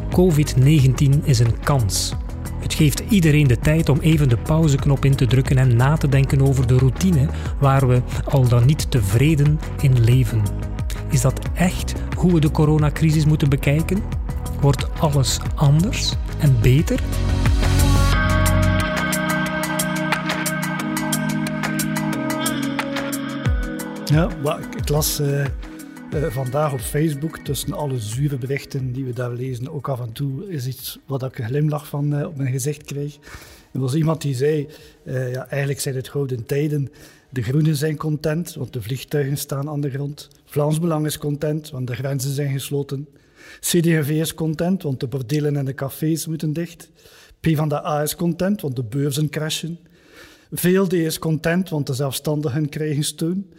COVID-19 0.09 1.23
is 1.23 1.39
een 1.39 1.59
kans. 1.59 2.13
Het 2.59 2.73
geeft 2.73 3.03
iedereen 3.09 3.47
de 3.47 3.57
tijd 3.57 3.89
om 3.89 3.99
even 3.99 4.29
de 4.29 4.37
pauzeknop 4.37 5.05
in 5.05 5.15
te 5.15 5.25
drukken 5.25 5.57
en 5.57 5.75
na 5.75 5.97
te 5.97 6.09
denken 6.09 6.41
over 6.41 6.67
de 6.67 6.77
routine 6.77 7.27
waar 7.59 7.87
we 7.87 8.01
al 8.25 8.47
dan 8.47 8.65
niet 8.65 8.91
tevreden 8.91 9.59
in 9.81 10.03
leven. 10.03 10.41
Is 11.09 11.21
dat 11.21 11.39
echt 11.53 11.93
hoe 12.15 12.33
we 12.33 12.39
de 12.39 12.51
coronacrisis 12.51 13.25
moeten 13.25 13.49
bekijken? 13.49 14.03
Wordt 14.61 14.99
alles 14.99 15.39
anders 15.55 16.13
en 16.37 16.57
beter? 16.61 16.99
Ja, 24.05 24.29
ik 24.77 24.89
las 24.89 25.19
uh, 25.19 25.45
uh, 26.13 26.25
vandaag 26.29 26.73
op 26.73 26.79
Facebook 26.79 27.37
tussen 27.37 27.73
alle 27.73 27.99
zure 27.99 28.37
berichten 28.37 28.91
die 28.91 29.05
we 29.05 29.13
daar 29.13 29.31
lezen, 29.31 29.71
ook 29.71 29.89
af 29.89 29.99
en 29.99 30.11
toe 30.11 30.51
is 30.51 30.67
iets 30.67 30.99
wat 31.05 31.23
ik 31.23 31.37
een 31.37 31.45
glimlach 31.45 31.87
van 31.87 32.19
uh, 32.19 32.27
op 32.27 32.37
mijn 32.37 32.51
gezicht 32.51 32.83
kreeg. 32.83 33.17
Er 33.71 33.79
was 33.79 33.93
iemand 33.93 34.21
die 34.21 34.35
zei, 34.35 34.67
ja, 35.05 35.47
eigenlijk 35.47 35.79
zijn 35.79 35.95
het 35.95 36.09
gouden 36.09 36.45
tijden. 36.45 36.91
De 37.29 37.41
groenen 37.41 37.75
zijn 37.75 37.97
content, 37.97 38.53
want 38.53 38.73
de 38.73 38.81
vliegtuigen 38.81 39.37
staan 39.37 39.69
aan 39.69 39.81
de 39.81 39.89
grond. 39.89 40.27
Vlaams 40.45 40.79
Belang 40.79 41.05
is 41.05 41.17
content, 41.17 41.69
want 41.69 41.87
de 41.87 41.95
grenzen 41.95 42.33
zijn 42.33 42.51
gesloten. 42.51 43.07
CD&V 43.59 44.09
is 44.09 44.33
content, 44.33 44.83
want 44.83 44.99
de 44.99 45.07
bordelen 45.07 45.55
en 45.55 45.65
de 45.65 45.73
cafés 45.73 46.27
moeten 46.27 46.53
dicht. 46.53 46.89
PvdA 47.39 48.01
is 48.01 48.15
content, 48.15 48.61
want 48.61 48.75
de 48.75 48.83
beurzen 48.83 49.29
crashen. 49.29 49.79
VLD 50.51 50.93
is 50.93 51.19
content, 51.19 51.69
want 51.69 51.87
de 51.87 51.93
zelfstandigen 51.93 52.69
krijgen 52.69 53.03
steun. 53.03 53.51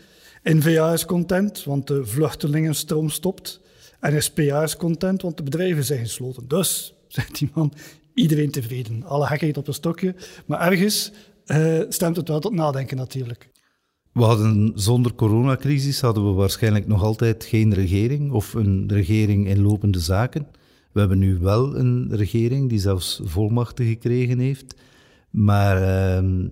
NVA 0.42 0.92
is 0.92 1.04
content, 1.04 1.64
want 1.64 1.86
de 1.86 2.04
vluchtelingenstroom 2.06 3.10
stopt. 3.10 3.60
En 4.00 4.22
SPA 4.22 4.62
is 4.62 4.76
content, 4.76 5.22
want 5.22 5.36
de 5.36 5.42
bedrijven 5.42 5.84
zijn 5.84 5.98
gesloten. 5.98 6.48
Dus, 6.48 6.94
zegt 7.08 7.38
die 7.38 7.50
man, 7.54 7.72
iedereen 8.14 8.50
tevreden. 8.50 9.04
Alle 9.04 9.26
gekheid 9.26 9.56
op 9.56 9.66
een 9.66 9.74
stokje. 9.74 10.14
Maar 10.46 10.60
ergens 10.60 11.12
uh, 11.46 11.80
stemt 11.88 12.16
het 12.16 12.28
wel 12.28 12.40
tot 12.40 12.52
nadenken 12.52 12.96
natuurlijk. 12.96 13.50
We 14.12 14.22
hadden 14.22 14.72
zonder 14.74 15.14
coronacrisis 15.14 16.00
hadden 16.00 16.26
we 16.26 16.32
waarschijnlijk 16.32 16.86
nog 16.86 17.02
altijd 17.02 17.44
geen 17.44 17.74
regering 17.74 18.32
of 18.32 18.54
een 18.54 18.88
regering 18.92 19.46
in 19.46 19.62
lopende 19.62 19.98
zaken. 19.98 20.46
We 20.92 21.00
hebben 21.00 21.18
nu 21.18 21.38
wel 21.38 21.76
een 21.76 22.08
regering 22.16 22.68
die 22.68 22.78
zelfs 22.78 23.20
volmachten 23.24 23.86
gekregen 23.86 24.38
heeft. 24.38 24.74
Maar 25.30 25.82
uh, 26.22 26.48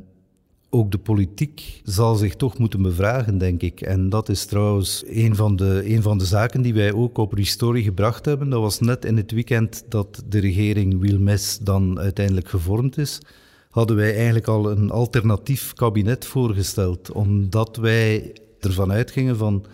ook 0.70 0.90
de 0.90 0.98
politiek 0.98 1.80
zal 1.84 2.14
zich 2.14 2.36
toch 2.36 2.58
moeten 2.58 2.82
bevragen, 2.82 3.38
denk 3.38 3.62
ik. 3.62 3.80
En 3.80 4.08
dat 4.08 4.28
is 4.28 4.44
trouwens 4.44 5.04
een 5.06 5.36
van 5.36 5.56
de, 5.56 5.94
een 5.94 6.02
van 6.02 6.18
de 6.18 6.24
zaken 6.24 6.62
die 6.62 6.74
wij 6.74 6.92
ook 6.92 7.18
op 7.18 7.32
Restory 7.32 7.82
gebracht 7.82 8.24
hebben. 8.24 8.48
Dat 8.48 8.60
was 8.60 8.80
net 8.80 9.04
in 9.04 9.16
het 9.16 9.30
weekend 9.30 9.84
dat 9.88 10.22
de 10.28 10.38
regering 10.38 11.00
Wilmes 11.00 11.58
dan 11.58 11.98
uiteindelijk 11.98 12.48
gevormd 12.48 12.98
is. 12.98 13.20
Hadden 13.70 13.96
wij 13.96 14.14
eigenlijk 14.14 14.46
al 14.46 14.70
een 14.70 14.90
alternatief 14.90 15.72
kabinet 15.72 16.24
voorgesteld, 16.24 17.12
omdat 17.12 17.76
wij 17.76 18.32
ervan 18.60 18.92
uitgingen 18.92 19.36
van, 19.36 19.64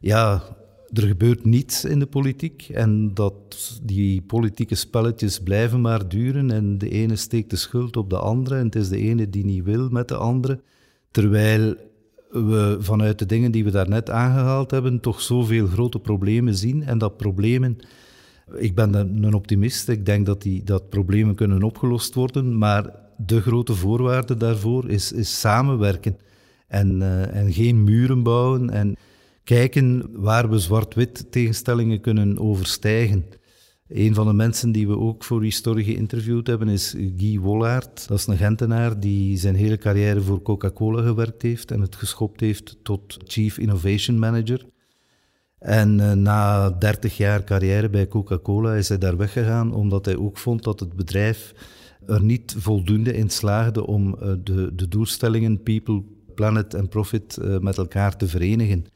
ja, 0.00 0.42
er 0.92 1.06
gebeurt 1.06 1.44
niets 1.44 1.84
in 1.84 1.98
de 1.98 2.06
politiek 2.06 2.68
en 2.68 3.14
dat 3.14 3.80
die 3.82 4.22
politieke 4.22 4.74
spelletjes 4.74 5.40
blijven 5.40 5.80
maar 5.80 6.08
duren 6.08 6.50
en 6.50 6.78
de 6.78 6.88
ene 6.88 7.16
steekt 7.16 7.50
de 7.50 7.56
schuld 7.56 7.96
op 7.96 8.10
de 8.10 8.18
andere 8.18 8.56
en 8.56 8.64
het 8.64 8.74
is 8.74 8.88
de 8.88 8.98
ene 8.98 9.30
die 9.30 9.44
niet 9.44 9.64
wil 9.64 9.88
met 9.88 10.08
de 10.08 10.16
andere. 10.16 10.60
Terwijl 11.10 11.74
we 12.30 12.76
vanuit 12.80 13.18
de 13.18 13.26
dingen 13.26 13.52
die 13.52 13.64
we 13.64 13.70
daarnet 13.70 14.10
aangehaald 14.10 14.70
hebben 14.70 15.00
toch 15.00 15.20
zoveel 15.20 15.66
grote 15.66 15.98
problemen 15.98 16.54
zien 16.54 16.82
en 16.82 16.98
dat 16.98 17.16
problemen... 17.16 17.76
Ik 18.54 18.74
ben 18.74 18.94
een 18.94 19.34
optimist, 19.34 19.88
ik 19.88 20.06
denk 20.06 20.26
dat, 20.26 20.42
die, 20.42 20.64
dat 20.64 20.88
problemen 20.88 21.34
kunnen 21.34 21.62
opgelost 21.62 22.14
worden, 22.14 22.58
maar 22.58 22.94
de 23.16 23.40
grote 23.40 23.74
voorwaarde 23.74 24.36
daarvoor 24.36 24.90
is, 24.90 25.12
is 25.12 25.40
samenwerken 25.40 26.16
en, 26.66 27.00
uh, 27.00 27.34
en 27.34 27.52
geen 27.52 27.84
muren 27.84 28.22
bouwen 28.22 28.70
en 28.70 28.96
kijken 29.48 30.10
waar 30.12 30.50
we 30.50 30.58
zwart-wit 30.58 31.26
tegenstellingen 31.30 32.00
kunnen 32.00 32.38
overstijgen. 32.38 33.24
Een 33.88 34.14
van 34.14 34.26
de 34.26 34.32
mensen 34.32 34.72
die 34.72 34.88
we 34.88 34.98
ook 34.98 35.24
voor 35.24 35.42
Historie 35.42 35.84
geïnterviewd 35.84 36.46
hebben 36.46 36.68
is 36.68 36.94
Guy 37.16 37.38
Wollaert. 37.38 38.08
Dat 38.08 38.18
is 38.18 38.26
een 38.26 38.36
Gentenaar 38.36 39.00
die 39.00 39.38
zijn 39.38 39.54
hele 39.54 39.78
carrière 39.78 40.20
voor 40.20 40.42
Coca-Cola 40.42 41.02
gewerkt 41.02 41.42
heeft 41.42 41.70
en 41.70 41.80
het 41.80 41.96
geschopt 41.96 42.40
heeft 42.40 42.76
tot 42.82 43.16
Chief 43.24 43.58
Innovation 43.58 44.18
Manager. 44.18 44.66
En 45.58 45.98
uh, 45.98 46.12
na 46.12 46.70
30 46.70 47.16
jaar 47.16 47.44
carrière 47.44 47.90
bij 47.90 48.08
Coca-Cola 48.08 48.74
is 48.74 48.88
hij 48.88 48.98
daar 48.98 49.16
weggegaan 49.16 49.74
omdat 49.74 50.04
hij 50.04 50.16
ook 50.16 50.38
vond 50.38 50.64
dat 50.64 50.80
het 50.80 50.92
bedrijf 50.92 51.54
er 52.06 52.22
niet 52.22 52.54
voldoende 52.58 53.12
in 53.12 53.30
slaagde 53.30 53.86
om 53.86 54.16
uh, 54.22 54.32
de, 54.42 54.74
de 54.74 54.88
doelstellingen 54.88 55.62
people, 55.62 56.02
planet 56.34 56.74
en 56.74 56.88
profit 56.88 57.38
uh, 57.42 57.58
met 57.58 57.78
elkaar 57.78 58.16
te 58.16 58.28
verenigen. 58.28 58.86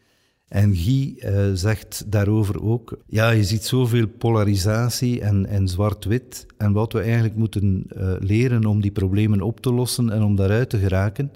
En 0.52 0.76
Guy 0.76 1.14
uh, 1.18 1.50
zegt 1.54 2.04
daarover 2.06 2.62
ook, 2.62 2.98
ja, 3.06 3.30
je 3.30 3.44
ziet 3.44 3.64
zoveel 3.64 4.06
polarisatie 4.06 5.20
en, 5.20 5.46
en 5.46 5.68
zwart-wit. 5.68 6.46
En 6.56 6.72
wat 6.72 6.92
we 6.92 7.00
eigenlijk 7.00 7.36
moeten 7.36 7.86
uh, 7.96 8.12
leren 8.18 8.64
om 8.64 8.80
die 8.80 8.90
problemen 8.90 9.40
op 9.40 9.60
te 9.60 9.72
lossen 9.72 10.10
en 10.10 10.22
om 10.22 10.36
daaruit 10.36 10.70
te 10.70 10.78
geraken, 10.78 11.32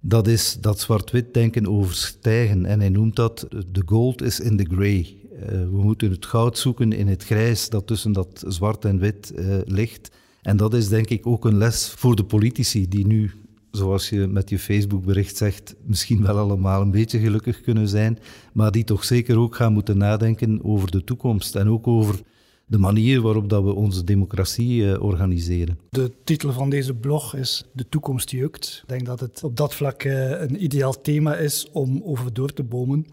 dat 0.00 0.28
is 0.28 0.58
dat 0.60 0.80
zwart-wit 0.80 1.34
denken 1.34 1.66
overstijgen. 1.68 2.66
En 2.66 2.80
hij 2.80 2.88
noemt 2.88 3.16
dat, 3.16 3.46
de 3.72 3.82
gold 3.84 4.22
is 4.22 4.40
in 4.40 4.56
the 4.56 4.66
grey. 4.74 5.16
Uh, 5.32 5.48
we 5.48 5.82
moeten 5.82 6.10
het 6.10 6.26
goud 6.26 6.58
zoeken 6.58 6.92
in 6.92 7.08
het 7.08 7.24
grijs 7.24 7.68
dat 7.68 7.86
tussen 7.86 8.12
dat 8.12 8.44
zwart 8.46 8.84
en 8.84 8.98
wit 8.98 9.32
ligt. 9.64 10.10
En 10.42 10.56
dat 10.56 10.74
is 10.74 10.88
denk 10.88 11.08
ik 11.08 11.26
ook 11.26 11.44
een 11.44 11.58
les 11.58 11.88
voor 11.88 12.16
de 12.16 12.24
politici 12.24 12.88
die 12.88 13.06
nu 13.06 13.30
zoals 13.76 14.08
je 14.08 14.26
met 14.26 14.50
je 14.50 14.58
Facebook-bericht 14.58 15.36
zegt, 15.36 15.74
misschien 15.84 16.22
wel 16.22 16.38
allemaal 16.38 16.80
een 16.80 16.90
beetje 16.90 17.18
gelukkig 17.18 17.60
kunnen 17.60 17.88
zijn, 17.88 18.18
maar 18.52 18.70
die 18.70 18.84
toch 18.84 19.04
zeker 19.04 19.38
ook 19.38 19.56
gaan 19.56 19.72
moeten 19.72 19.98
nadenken 19.98 20.64
over 20.64 20.90
de 20.90 21.04
toekomst 21.04 21.56
en 21.56 21.68
ook 21.68 21.86
over 21.86 22.20
de 22.66 22.78
manier 22.78 23.20
waarop 23.20 23.48
dat 23.48 23.62
we 23.62 23.74
onze 23.74 24.04
democratie 24.04 24.92
eh, 24.92 25.02
organiseren. 25.02 25.78
De 25.90 26.12
titel 26.24 26.52
van 26.52 26.70
deze 26.70 26.94
blog 26.94 27.34
is 27.34 27.64
De 27.72 27.88
toekomst 27.88 28.30
jukt. 28.30 28.78
Ik 28.82 28.88
denk 28.88 29.06
dat 29.06 29.20
het 29.20 29.44
op 29.44 29.56
dat 29.56 29.74
vlak 29.74 30.02
eh, 30.02 30.40
een 30.40 30.62
ideaal 30.62 31.00
thema 31.00 31.36
is 31.36 31.68
om 31.72 32.02
over 32.04 32.32
door 32.32 32.52
te 32.52 32.62
bomen. 32.62 33.06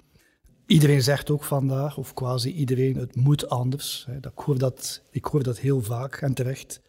Iedereen 0.65 1.01
zegt 1.01 1.29
ook 1.29 1.43
vandaag, 1.43 1.97
of 1.97 2.13
quasi 2.13 2.51
iedereen, 2.51 2.95
het 2.95 3.15
moet 3.15 3.49
anders. 3.49 4.07
Ik 4.21 4.31
hoor 4.35 4.57
dat, 4.57 5.01
ik 5.11 5.25
hoor 5.25 5.43
dat 5.43 5.59
heel 5.59 5.81
vaak 5.81 6.15
en 6.21 6.33
terecht. 6.33 6.81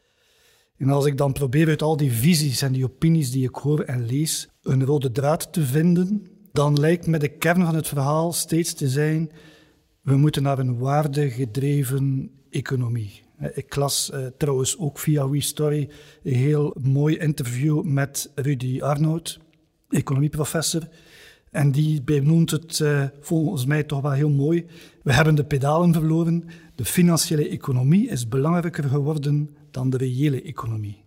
En 0.78 0.90
als 0.90 1.06
ik 1.06 1.16
dan 1.16 1.32
probeer 1.32 1.68
uit 1.68 1.82
al 1.82 1.96
die 1.96 2.12
visies 2.12 2.62
en 2.62 2.72
die 2.72 2.84
opinies 2.84 3.30
die 3.30 3.48
ik 3.48 3.54
hoor 3.54 3.80
en 3.80 4.06
lees 4.06 4.48
een 4.62 4.84
rode 4.84 5.12
draad 5.12 5.52
te 5.52 5.62
vinden, 5.62 6.26
dan 6.52 6.80
lijkt 6.80 7.06
me 7.06 7.18
de 7.18 7.28
kern 7.28 7.64
van 7.64 7.74
het 7.74 7.88
verhaal 7.88 8.32
steeds 8.32 8.74
te 8.74 8.88
zijn: 8.88 9.30
we 10.00 10.16
moeten 10.16 10.42
naar 10.42 10.58
een 10.58 10.78
waardegedreven 10.78 12.30
economie. 12.50 13.22
Ik 13.54 13.76
las 13.76 14.10
uh, 14.14 14.26
trouwens 14.38 14.78
ook 14.78 14.98
via 14.98 15.28
WeStory 15.28 15.88
een 16.22 16.34
heel 16.34 16.76
mooi 16.82 17.16
interview 17.16 17.82
met 17.82 18.30
Rudy 18.34 18.80
Arnold, 18.82 19.38
economieprofessor. 19.88 20.88
En 21.50 21.70
die 21.72 22.02
benoemt 22.02 22.50
het 22.50 22.78
uh, 22.78 23.04
volgens 23.20 23.66
mij 23.66 23.82
toch 23.82 24.00
wel 24.00 24.12
heel 24.12 24.30
mooi. 24.30 24.66
We 25.02 25.12
hebben 25.12 25.34
de 25.34 25.44
pedalen 25.44 25.92
verloren. 25.92 26.44
De 26.74 26.84
financiële 26.84 27.48
economie 27.48 28.08
is 28.08 28.28
belangrijker 28.28 28.84
geworden 28.84 29.56
dan 29.74 29.90
de 29.90 29.96
reële 29.96 30.42
economie. 30.42 31.04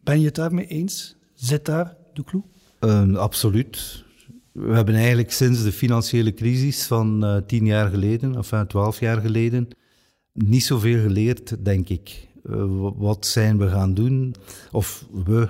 Ben 0.00 0.20
je 0.20 0.26
het 0.26 0.34
daarmee 0.34 0.66
eens? 0.66 1.16
Zit 1.34 1.64
daar 1.64 1.96
de 2.12 2.24
clue? 2.24 2.42
Uh, 2.80 3.16
absoluut. 3.16 4.04
We 4.52 4.74
hebben 4.74 4.94
eigenlijk 4.94 5.32
sinds 5.32 5.62
de 5.62 5.72
financiële 5.72 6.34
crisis 6.34 6.86
van 6.86 7.24
uh, 7.24 7.36
tien 7.46 7.66
jaar 7.66 7.90
geleden, 7.90 8.38
of 8.38 8.52
twaalf 8.68 9.00
jaar 9.00 9.20
geleden, 9.20 9.68
niet 10.32 10.64
zoveel 10.64 11.00
geleerd, 11.02 11.64
denk 11.64 11.88
ik. 11.88 12.28
Uh, 12.44 12.64
wat 12.96 13.26
zijn 13.26 13.58
we 13.58 13.68
gaan 13.68 13.94
doen? 13.94 14.34
Of 14.72 15.06
we, 15.24 15.48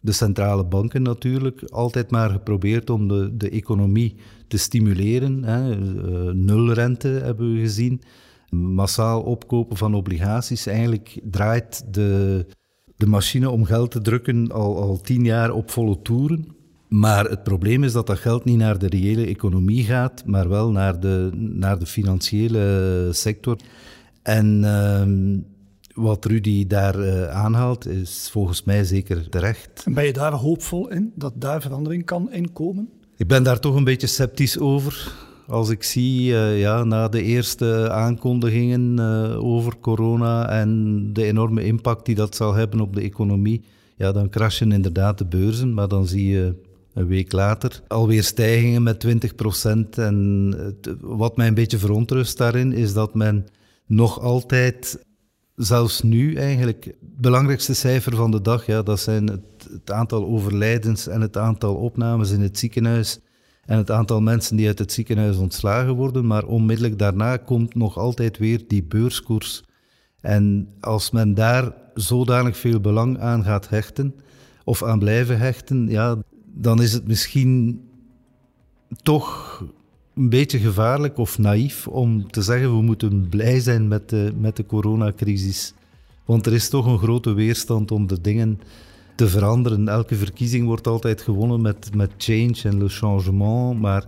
de 0.00 0.12
centrale 0.12 0.64
banken 0.64 1.02
natuurlijk, 1.02 1.62
altijd 1.62 2.10
maar 2.10 2.30
geprobeerd 2.30 2.90
om 2.90 3.08
de, 3.08 3.36
de 3.36 3.50
economie 3.50 4.14
te 4.48 4.56
stimuleren. 4.56 5.44
Hè. 5.44 5.76
Nulrente 6.34 7.08
hebben 7.08 7.52
we 7.52 7.60
gezien 7.60 8.00
massaal 8.56 9.22
opkopen 9.22 9.76
van 9.76 9.94
obligaties. 9.94 10.66
Eigenlijk 10.66 11.20
draait 11.22 11.84
de, 11.94 12.46
de 12.96 13.06
machine 13.06 13.50
om 13.50 13.64
geld 13.64 13.90
te 13.90 14.00
drukken 14.00 14.52
al, 14.52 14.82
al 14.82 15.00
tien 15.00 15.24
jaar 15.24 15.50
op 15.50 15.70
volle 15.70 16.02
toeren. 16.02 16.46
Maar 16.88 17.24
het 17.24 17.42
probleem 17.42 17.84
is 17.84 17.92
dat 17.92 18.06
dat 18.06 18.18
geld 18.18 18.44
niet 18.44 18.58
naar 18.58 18.78
de 18.78 18.88
reële 18.88 19.26
economie 19.26 19.84
gaat, 19.84 20.22
maar 20.26 20.48
wel 20.48 20.70
naar 20.70 21.00
de, 21.00 21.30
naar 21.34 21.78
de 21.78 21.86
financiële 21.86 23.08
sector. 23.10 23.56
En 24.22 24.62
uh, 24.62 26.04
wat 26.04 26.24
Rudy 26.24 26.66
daar 26.66 26.98
uh, 26.98 27.28
aanhaalt, 27.28 27.86
is 27.86 28.28
volgens 28.32 28.64
mij 28.64 28.84
zeker 28.84 29.28
terecht. 29.28 29.82
En 29.84 29.94
ben 29.94 30.04
je 30.04 30.12
daar 30.12 30.32
hoopvol 30.32 30.90
in, 30.90 31.12
dat 31.14 31.32
daar 31.36 31.60
verandering 31.60 32.04
kan 32.04 32.32
inkomen? 32.32 32.88
Ik 33.16 33.26
ben 33.26 33.42
daar 33.42 33.60
toch 33.60 33.74
een 33.74 33.84
beetje 33.84 34.06
sceptisch 34.06 34.58
over. 34.58 35.12
Als 35.46 35.70
ik 35.70 35.82
zie, 35.82 36.30
uh, 36.30 36.60
ja, 36.60 36.84
na 36.84 37.08
de 37.08 37.22
eerste 37.22 37.90
aankondigingen 37.90 38.96
uh, 38.98 39.44
over 39.44 39.78
corona 39.80 40.48
en 40.48 41.10
de 41.12 41.24
enorme 41.24 41.64
impact 41.64 42.06
die 42.06 42.14
dat 42.14 42.36
zal 42.36 42.54
hebben 42.54 42.80
op 42.80 42.94
de 42.94 43.00
economie, 43.00 43.64
ja, 43.96 44.12
dan 44.12 44.28
crashen 44.28 44.72
inderdaad 44.72 45.18
de 45.18 45.26
beurzen, 45.26 45.74
maar 45.74 45.88
dan 45.88 46.06
zie 46.06 46.28
je 46.28 46.54
een 46.94 47.06
week 47.06 47.32
later 47.32 47.82
alweer 47.88 48.22
stijgingen 48.22 48.82
met 48.82 49.00
20 49.00 49.34
procent. 49.34 49.98
En 49.98 50.54
wat 51.00 51.36
mij 51.36 51.46
een 51.46 51.54
beetje 51.54 51.78
verontrust 51.78 52.38
daarin, 52.38 52.72
is 52.72 52.92
dat 52.92 53.14
men 53.14 53.46
nog 53.86 54.20
altijd 54.20 55.04
zelfs 55.56 56.02
nu 56.02 56.34
eigenlijk 56.34 56.84
het 56.84 56.94
belangrijkste 57.00 57.74
cijfer 57.74 58.16
van 58.16 58.30
de 58.30 58.40
dag, 58.40 58.66
ja, 58.66 58.82
dat 58.82 59.00
zijn 59.00 59.26
het, 59.26 59.68
het, 59.70 59.90
aantal 59.90 60.26
overlijdens 60.26 61.06
en 61.06 61.20
het 61.20 61.36
aantal 61.36 61.74
opnames 61.74 62.30
in 62.30 62.40
het 62.40 62.58
ziekenhuis 62.58 63.20
en 63.64 63.76
het 63.76 63.90
aantal 63.90 64.20
mensen 64.20 64.56
die 64.56 64.66
uit 64.66 64.78
het 64.78 64.92
ziekenhuis 64.92 65.36
ontslagen 65.36 65.94
worden. 65.94 66.26
Maar 66.26 66.44
onmiddellijk 66.44 66.98
daarna 66.98 67.36
komt 67.36 67.74
nog 67.74 67.98
altijd 67.98 68.38
weer 68.38 68.64
die 68.66 68.82
beurskoers. 68.82 69.64
En 70.20 70.68
als 70.80 71.10
men 71.10 71.34
daar 71.34 71.74
zodanig 71.94 72.56
veel 72.56 72.80
belang 72.80 73.18
aan 73.18 73.44
gaat 73.44 73.68
hechten, 73.68 74.14
of 74.64 74.82
aan 74.82 74.98
blijven 74.98 75.38
hechten, 75.38 75.88
ja, 75.88 76.16
dan 76.44 76.82
is 76.82 76.92
het 76.92 77.06
misschien 77.06 77.80
toch 79.02 79.60
een 80.14 80.28
beetje 80.28 80.58
gevaarlijk 80.58 81.18
of 81.18 81.38
naïef 81.38 81.88
om 81.88 82.30
te 82.30 82.42
zeggen 82.42 82.76
we 82.76 82.82
moeten 82.82 83.28
blij 83.28 83.60
zijn 83.60 83.88
met 83.88 84.08
de, 84.08 84.32
met 84.38 84.56
de 84.56 84.66
coronacrisis. 84.66 85.74
Want 86.24 86.46
er 86.46 86.52
is 86.52 86.68
toch 86.68 86.86
een 86.86 86.98
grote 86.98 87.32
weerstand 87.32 87.90
om 87.90 88.06
de 88.06 88.20
dingen 88.20 88.60
te 89.14 89.28
veranderen. 89.28 89.88
Elke 89.88 90.14
verkiezing 90.14 90.66
wordt 90.66 90.86
altijd 90.86 91.22
gewonnen 91.22 91.60
met, 91.60 91.94
met 91.94 92.10
change 92.16 92.60
en 92.62 92.78
le 92.78 92.88
changement, 92.88 93.80
maar 93.80 94.04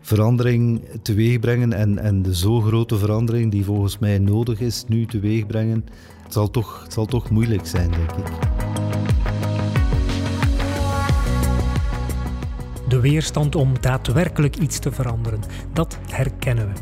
verandering 0.00 0.82
teweegbrengen 1.02 1.72
en, 1.72 1.98
en 1.98 2.22
de 2.22 2.36
zo 2.36 2.60
grote 2.60 2.98
verandering 2.98 3.50
die 3.50 3.64
volgens 3.64 3.98
mij 3.98 4.18
nodig 4.18 4.60
is 4.60 4.84
nu 4.86 5.06
teweegbrengen, 5.06 5.84
zal 6.28 6.50
toch, 6.50 6.86
zal 6.88 7.06
toch 7.06 7.30
moeilijk 7.30 7.66
zijn, 7.66 7.90
denk 7.90 8.12
ik. 8.12 8.32
De 12.88 13.00
weerstand 13.00 13.56
om 13.56 13.80
daadwerkelijk 13.80 14.56
iets 14.56 14.78
te 14.78 14.92
veranderen, 14.92 15.40
dat 15.72 15.98
herkennen 16.10 16.66
we. 16.66 16.80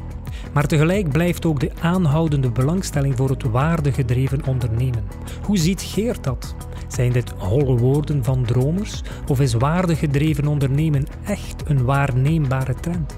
Maar 0.52 0.66
tegelijk 0.66 1.08
blijft 1.08 1.46
ook 1.46 1.60
de 1.60 1.70
aanhoudende 1.80 2.50
belangstelling 2.50 3.16
voor 3.16 3.30
het 3.30 3.42
waardegedreven 3.42 4.46
ondernemen. 4.46 5.04
Hoe 5.42 5.58
ziet 5.58 5.82
Geert 5.82 6.24
dat? 6.24 6.54
Zijn 6.96 7.12
dit 7.12 7.30
holle 7.36 7.76
woorden 7.76 8.24
van 8.24 8.44
dromers 8.44 9.02
of 9.26 9.40
is 9.40 9.54
waardegedreven 9.54 10.46
ondernemen 10.46 11.06
echt 11.26 11.62
een 11.66 11.84
waarneembare 11.84 12.74
trend? 12.74 13.16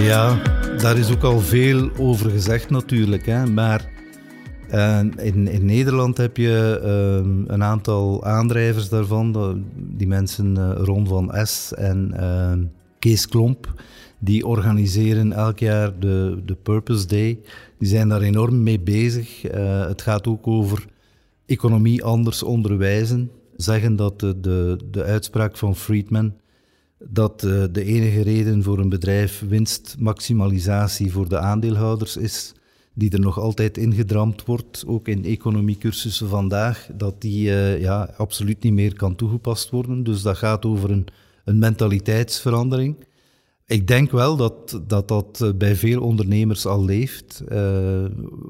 Ja, 0.00 0.42
daar 0.78 0.98
is 0.98 1.10
ook 1.12 1.22
al 1.22 1.40
veel 1.40 1.90
over 1.98 2.30
gezegd 2.30 2.70
natuurlijk. 2.70 3.26
Hè? 3.26 3.46
Maar 3.46 3.88
uh, 4.70 4.98
in, 5.16 5.48
in, 5.48 5.64
Nederland 5.64 6.16
heb 6.16 6.36
je 6.36 6.80
uh, 6.82 7.54
een 7.54 7.62
aantal 7.62 8.24
aandrijvers 8.24 8.88
daarvan. 8.88 9.62
Die 9.74 10.08
mensen 10.08 10.56
uh, 10.58 10.70
Ron 10.74 11.06
van 11.06 11.34
S 11.42 11.72
en 11.72 12.12
ehm, 12.16 12.64
Kees 12.98 13.28
Klomp, 13.28 13.72
die 14.18 14.46
organiseren 14.46 15.32
elk 15.32 15.58
jaar 15.58 15.98
de, 15.98 16.42
de 16.44 16.54
Purpose 16.54 17.06
Day. 17.06 17.38
Die 17.78 17.88
zijn 17.88 18.08
daar 18.08 18.22
enorm 18.22 18.62
mee 18.62 18.80
bezig. 18.80 19.44
Eh, 19.44 19.86
het 19.86 20.02
gaat 20.02 20.26
ook 20.26 20.46
over 20.46 20.86
economie 21.46 22.04
anders 22.04 22.42
onderwijzen. 22.42 23.30
Zeggen 23.56 23.96
dat 23.96 24.20
de, 24.20 24.40
de, 24.40 24.78
de 24.90 25.02
uitspraak 25.02 25.56
van 25.56 25.76
Friedman 25.76 26.32
dat 26.98 27.42
uh, 27.42 27.64
de 27.72 27.84
enige 27.84 28.22
reden 28.22 28.62
voor 28.62 28.78
een 28.78 28.88
bedrijf 28.88 29.44
winstmaximalisatie 29.48 31.12
voor 31.12 31.28
de 31.28 31.38
aandeelhouders 31.38 32.16
is, 32.16 32.54
die 32.94 33.10
er 33.10 33.20
nog 33.20 33.38
altijd 33.38 33.76
ingedramd 33.76 34.44
wordt, 34.44 34.84
ook 34.86 35.08
in 35.08 35.24
economiecursussen 35.24 36.28
vandaag, 36.28 36.88
dat 36.94 37.20
die 37.20 37.48
uh, 37.48 37.80
ja, 37.80 38.14
absoluut 38.16 38.62
niet 38.62 38.72
meer 38.72 38.96
kan 38.96 39.14
toegepast 39.14 39.70
worden. 39.70 40.02
Dus 40.02 40.22
dat 40.22 40.36
gaat 40.36 40.64
over 40.64 40.90
een, 40.90 41.06
een 41.44 41.58
mentaliteitsverandering. 41.58 42.96
Ik 43.68 43.86
denk 43.86 44.10
wel 44.10 44.36
dat 44.36 44.80
dat, 44.86 45.08
dat 45.08 45.40
eh, 45.40 45.52
bij 45.54 45.76
veel 45.76 46.02
ondernemers 46.02 46.66
al 46.66 46.84
leeft. 46.84 47.42
Uh, 47.48 48.04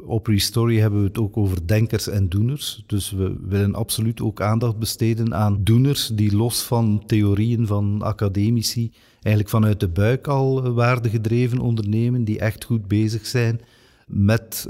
op 0.06 0.26
Restory 0.26 0.78
hebben 0.78 1.00
we 1.00 1.06
het 1.06 1.18
ook 1.18 1.36
over 1.36 1.66
denkers 1.66 2.08
en 2.08 2.28
doeners. 2.28 2.82
Dus 2.86 3.10
we 3.10 3.36
willen 3.40 3.74
absoluut 3.74 4.20
ook 4.20 4.40
aandacht 4.40 4.78
besteden 4.78 5.34
aan 5.34 5.64
doeners 5.64 6.06
die 6.06 6.36
los 6.36 6.62
van 6.62 7.02
theorieën 7.06 7.66
van 7.66 8.02
academici 8.02 8.92
eigenlijk 9.12 9.48
vanuit 9.48 9.80
de 9.80 9.88
buik 9.88 10.26
al 10.26 10.72
waardegedreven 10.72 11.58
ondernemen, 11.58 12.24
die 12.24 12.38
echt 12.38 12.64
goed 12.64 12.88
bezig 12.88 13.26
zijn 13.26 13.60
met 14.06 14.66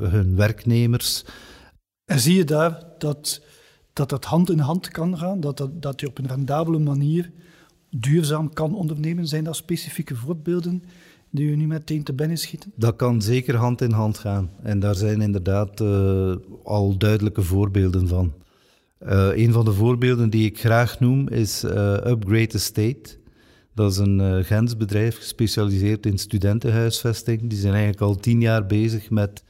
hun 0.00 0.36
werknemers. 0.36 1.24
En 2.04 2.20
zie 2.20 2.34
je 2.34 2.44
daar 2.44 2.82
dat, 2.98 3.42
dat 3.92 4.08
dat 4.08 4.24
hand 4.24 4.50
in 4.50 4.58
hand 4.58 4.88
kan 4.88 5.18
gaan, 5.18 5.40
dat, 5.40 5.56
dat, 5.56 5.82
dat 5.82 6.00
je 6.00 6.06
op 6.06 6.18
een 6.18 6.28
rendabele 6.28 6.78
manier 6.78 7.32
duurzaam 8.00 8.52
kan 8.52 8.74
ondernemen? 8.74 9.26
Zijn 9.26 9.44
dat 9.44 9.56
specifieke 9.56 10.16
voorbeelden 10.16 10.82
die 11.30 11.48
u 11.48 11.56
nu 11.56 11.66
meteen 11.66 12.02
te 12.02 12.12
binnen 12.12 12.36
schieten? 12.36 12.72
Dat 12.74 12.96
kan 12.96 13.22
zeker 13.22 13.56
hand 13.56 13.80
in 13.80 13.90
hand 13.90 14.18
gaan. 14.18 14.50
En 14.62 14.78
daar 14.78 14.94
zijn 14.94 15.20
inderdaad 15.20 15.80
uh, 15.80 16.34
al 16.64 16.96
duidelijke 16.96 17.42
voorbeelden 17.42 18.08
van. 18.08 18.32
Uh, 19.02 19.28
een 19.34 19.52
van 19.52 19.64
de 19.64 19.72
voorbeelden 19.72 20.30
die 20.30 20.44
ik 20.46 20.58
graag 20.58 21.00
noem 21.00 21.28
is 21.28 21.64
uh, 21.64 21.70
Upgrade 21.92 22.52
Estate. 22.52 23.18
Dat 23.74 23.92
is 23.92 23.98
een 23.98 24.44
Gens 24.44 24.76
bedrijf 24.76 25.16
gespecialiseerd 25.16 26.06
in 26.06 26.18
studentenhuisvesting. 26.18 27.40
Die 27.40 27.58
zijn 27.58 27.72
eigenlijk 27.72 28.02
al 28.02 28.16
tien 28.16 28.40
jaar 28.40 28.66
bezig 28.66 29.10
met 29.10 29.44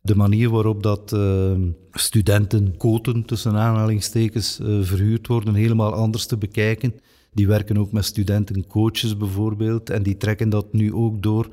de 0.00 0.14
manier 0.14 0.50
waarop 0.50 0.82
dat 0.82 1.12
uh, 1.12 1.52
studenten 1.90 2.76
koten, 2.76 3.24
tussen 3.24 3.54
aanhalingstekens, 3.54 4.58
verhuurd 4.80 5.26
worden, 5.26 5.54
helemaal 5.54 5.92
anders 5.92 6.26
te 6.26 6.36
bekijken. 6.36 6.94
Die 7.32 7.46
werken 7.46 7.78
ook 7.78 7.92
met 7.92 8.04
studentencoaches 8.04 9.16
bijvoorbeeld 9.16 9.90
en 9.90 10.02
die 10.02 10.16
trekken 10.16 10.48
dat 10.48 10.72
nu 10.72 10.94
ook 10.94 11.22
door. 11.22 11.48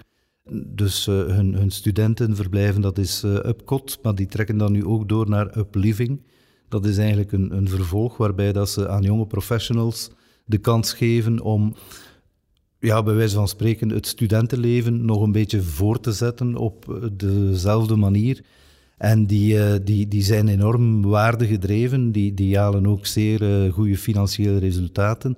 Dus 0.51 1.07
uh, 1.07 1.15
hun, 1.15 1.53
hun 1.53 1.71
studentenverblijven, 1.71 2.81
dat 2.81 2.97
is 2.97 3.23
uh, 3.23 3.33
Upcot, 3.33 3.99
maar 4.01 4.15
die 4.15 4.27
trekken 4.27 4.57
dat 4.57 4.69
nu 4.69 4.85
ook 4.85 5.09
door 5.09 5.29
naar 5.29 5.57
Upliving. 5.57 6.21
Dat 6.69 6.85
is 6.85 6.97
eigenlijk 6.97 7.31
een, 7.31 7.55
een 7.57 7.69
vervolg 7.69 8.17
waarbij 8.17 8.51
dat 8.51 8.69
ze 8.69 8.89
aan 8.89 9.03
jonge 9.03 9.25
professionals 9.25 10.11
de 10.45 10.57
kans 10.57 10.93
geven 10.93 11.41
om 11.41 11.75
ja, 12.79 13.03
bij 13.03 13.15
wijze 13.15 13.35
van 13.35 13.47
spreken 13.47 13.89
het 13.89 14.07
studentenleven 14.07 15.05
nog 15.05 15.21
een 15.21 15.31
beetje 15.31 15.61
voor 15.61 15.99
te 15.99 16.11
zetten 16.11 16.55
op 16.55 17.09
dezelfde 17.13 17.95
manier. 17.95 18.43
En 18.97 19.25
die, 19.25 19.83
die, 19.83 20.07
die 20.07 20.23
zijn 20.23 20.47
enorm 20.47 21.01
waardegedreven, 21.01 22.11
die, 22.11 22.33
die 22.33 22.57
halen 22.57 22.87
ook 22.87 23.05
zeer 23.05 23.71
goede 23.71 23.97
financiële 23.97 24.57
resultaten. 24.57 25.37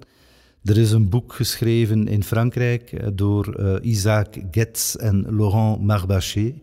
Er 0.67 0.77
is 0.77 0.91
een 0.91 1.10
boek 1.10 1.34
geschreven 1.34 2.08
in 2.08 2.23
Frankrijk 2.23 2.91
uh, 2.91 3.08
door 3.13 3.60
Isaac 3.82 4.36
Getz 4.51 4.95
en 4.95 5.36
Laurent 5.36 5.82
Marbaché. 5.82 6.53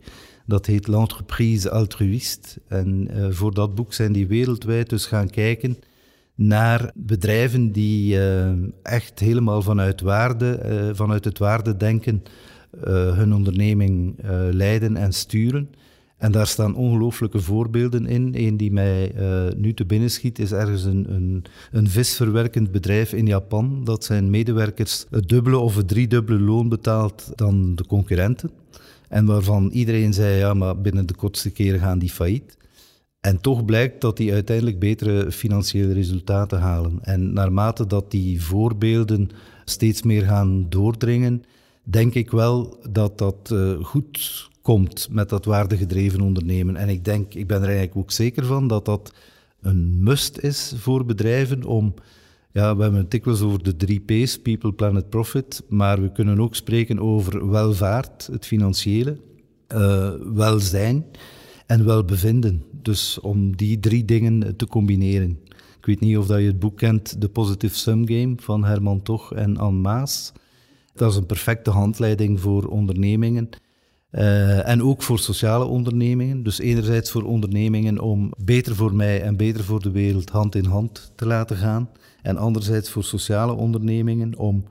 Dat 0.46 0.66
heet 0.66 0.86
L'entreprise 0.86 1.70
altruïste. 1.70 2.48
En 2.68 3.08
voor 3.30 3.54
dat 3.54 3.74
boek 3.74 3.92
zijn 3.92 4.12
die 4.12 4.26
wereldwijd 4.26 4.88
dus 4.88 5.06
gaan 5.06 5.30
kijken 5.30 5.78
naar 6.34 6.90
bedrijven 6.94 7.72
die 7.72 8.18
echt 8.82 9.18
helemaal 9.18 9.62
vanuit, 9.62 10.00
waarde, 10.00 10.90
vanuit 10.94 11.24
het 11.24 11.38
waardedenken 11.38 12.22
hun 13.14 13.34
onderneming 13.34 14.18
leiden 14.50 14.96
en 14.96 15.12
sturen. 15.12 15.70
En 16.24 16.32
daar 16.32 16.46
staan 16.46 16.74
ongelooflijke 16.74 17.40
voorbeelden 17.40 18.06
in. 18.06 18.32
Een 18.36 18.56
die 18.56 18.72
mij 18.72 19.12
nu 19.56 19.74
te 19.74 19.84
binnen 19.84 20.10
schiet 20.10 20.38
is 20.38 20.52
ergens 20.52 20.84
een, 20.84 21.14
een, 21.14 21.44
een, 21.72 21.88
visverwerkend 21.88 22.70
bedrijf 22.70 23.12
in 23.12 23.26
Japan. 23.26 23.84
Dat 23.84 24.04
zijn 24.04 24.30
medewerkers 24.30 25.06
het 25.10 25.28
dubbele 25.28 25.58
of 25.58 25.76
het 25.76 25.88
driedubbele 25.88 26.40
loon 26.40 26.68
betaalt 26.68 27.32
dan 27.34 27.74
de 27.74 27.86
concurrenten. 27.86 28.50
En 29.08 29.26
waarvan 29.26 29.70
iedereen 29.70 30.12
zei, 30.12 30.38
ja, 30.38 30.54
maar 30.54 30.80
binnen 30.80 31.06
de 31.06 31.14
kortste 31.14 31.50
keren 31.50 31.80
gaan 31.80 31.98
die 31.98 32.10
failliet. 32.10 32.56
En 33.20 33.40
toch 33.40 33.64
blijkt 33.64 34.00
dat 34.00 34.16
die 34.16 34.32
uiteindelijk 34.32 34.78
betere 34.78 35.32
financiële 35.32 35.92
resultaten 35.92 36.60
halen. 36.60 36.98
En 37.02 37.32
naarmate 37.32 37.86
dat 37.86 38.10
die 38.10 38.42
voorbeelden 38.42 39.30
steeds 39.64 40.02
meer 40.02 40.22
gaan 40.22 40.66
doordringen, 40.68 41.42
denk 41.82 42.14
ik 42.14 42.30
wel 42.30 42.78
dat 42.90 43.18
dat 43.18 43.50
uh, 43.52 43.84
goed 43.84 44.52
komt 44.64 45.08
met 45.10 45.28
dat 45.28 45.44
waardegedreven 45.44 46.20
ondernemen. 46.20 46.76
En 46.76 46.88
ik 46.88 47.04
denk, 47.04 47.34
ik 47.34 47.46
ben 47.46 47.56
er 47.56 47.68
eigenlijk 47.68 47.96
ook 47.96 48.10
zeker 48.10 48.44
van 48.44 48.68
dat 48.68 48.84
dat 48.84 49.12
een 49.60 50.02
must 50.02 50.38
is 50.38 50.72
voor 50.76 51.04
bedrijven 51.04 51.64
om. 51.64 51.94
Ja, 52.52 52.76
we 52.76 52.82
hebben 52.82 53.00
het 53.00 53.10
dikwijls 53.10 53.40
over 53.40 53.62
de 53.62 53.76
drie 53.76 54.00
P's, 54.00 54.38
People, 54.38 54.72
Planet, 54.72 55.08
Profit. 55.08 55.62
Maar 55.68 56.02
we 56.02 56.12
kunnen 56.12 56.40
ook 56.40 56.54
spreken 56.54 56.98
over 56.98 57.50
welvaart, 57.50 58.28
het 58.32 58.46
financiële, 58.46 59.18
uh, 59.74 60.10
welzijn 60.34 61.04
en 61.66 61.84
welbevinden. 61.84 62.62
Dus 62.82 63.20
om 63.20 63.56
die 63.56 63.80
drie 63.80 64.04
dingen 64.04 64.56
te 64.56 64.66
combineren. 64.66 65.38
Ik 65.78 65.86
weet 65.86 66.00
niet 66.00 66.16
of 66.16 66.26
dat 66.26 66.38
je 66.38 66.46
het 66.46 66.58
boek 66.58 66.76
kent, 66.76 67.20
The 67.20 67.28
Positive 67.28 67.76
Sum 67.76 68.06
Game 68.06 68.34
van 68.36 68.64
Herman 68.64 69.02
Toch 69.02 69.34
en 69.34 69.56
Anne 69.56 69.80
Maas. 69.80 70.32
Dat 70.94 71.10
is 71.10 71.16
een 71.16 71.26
perfecte 71.26 71.70
handleiding 71.70 72.40
voor 72.40 72.66
ondernemingen. 72.66 73.48
Uh, 74.14 74.68
en 74.68 74.82
ook 74.82 75.02
voor 75.02 75.18
sociale 75.18 75.64
ondernemingen. 75.64 76.42
Dus 76.42 76.58
enerzijds 76.58 77.10
voor 77.10 77.22
ondernemingen 77.22 78.00
om 78.00 78.32
beter 78.44 78.74
voor 78.74 78.94
mij 78.94 79.22
en 79.22 79.36
beter 79.36 79.64
voor 79.64 79.82
de 79.82 79.90
wereld 79.90 80.30
hand 80.30 80.54
in 80.54 80.64
hand 80.64 81.12
te 81.14 81.26
laten 81.26 81.56
gaan. 81.56 81.88
En 82.22 82.36
anderzijds 82.36 82.90
voor 82.90 83.04
sociale 83.04 83.52
ondernemingen 83.52 84.36
om 84.38 84.64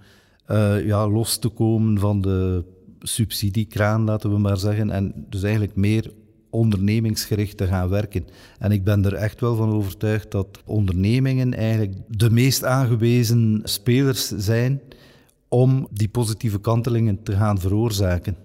uh, 0.51 0.85
ja, 0.85 1.07
los 1.07 1.37
te 1.37 1.49
komen 1.49 1.99
van 1.99 2.21
de 2.21 2.63
subsidiekraan, 2.99 4.03
laten 4.03 4.31
we 4.31 4.37
maar 4.37 4.57
zeggen. 4.57 4.89
En 4.89 5.25
dus 5.29 5.43
eigenlijk 5.43 5.75
meer 5.75 6.13
ondernemingsgericht 6.49 7.57
te 7.57 7.67
gaan 7.67 7.89
werken. 7.89 8.25
En 8.59 8.71
ik 8.71 8.83
ben 8.83 9.05
er 9.05 9.13
echt 9.13 9.41
wel 9.41 9.55
van 9.55 9.71
overtuigd 9.71 10.31
dat 10.31 10.61
ondernemingen 10.65 11.53
eigenlijk 11.53 11.93
de 12.07 12.29
meest 12.29 12.63
aangewezen 12.63 13.61
spelers 13.63 14.27
zijn 14.27 14.81
om 15.47 15.87
die 15.91 16.09
positieve 16.09 16.59
kantelingen 16.59 17.23
te 17.23 17.35
gaan 17.35 17.59
veroorzaken. 17.59 18.35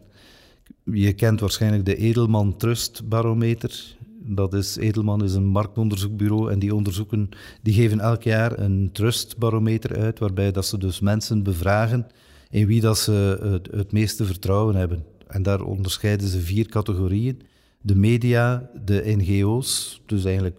Je 0.92 1.12
kent 1.12 1.40
waarschijnlijk 1.40 1.84
de 1.84 1.96
Edelman 1.96 2.56
Trust 2.56 3.08
Barometer. 3.08 3.96
Dat 4.20 4.54
is, 4.54 4.76
Edelman 4.76 5.24
is 5.24 5.34
een 5.34 5.46
marktonderzoekbureau 5.46 6.52
en 6.52 6.58
die 6.58 6.74
onderzoeken, 6.74 7.28
die 7.62 7.74
geven 7.74 8.00
elk 8.00 8.22
jaar 8.22 8.58
een 8.58 8.90
trustbarometer 8.92 9.96
uit, 9.96 10.18
waarbij 10.18 10.52
dat 10.52 10.66
ze 10.66 10.78
dus 10.78 11.00
mensen 11.00 11.42
bevragen 11.42 12.06
in 12.50 12.66
wie 12.66 12.80
dat 12.80 12.98
ze 12.98 13.38
het, 13.42 13.68
het 13.70 13.92
meeste 13.92 14.24
vertrouwen 14.24 14.74
hebben. 14.74 15.04
En 15.26 15.42
daar 15.42 15.62
onderscheiden 15.62 16.28
ze 16.28 16.40
vier 16.40 16.66
categorieën. 16.66 17.40
De 17.80 17.94
media, 17.94 18.70
de 18.84 19.02
NGO's, 19.04 20.00
dus 20.06 20.24
eigenlijk 20.24 20.58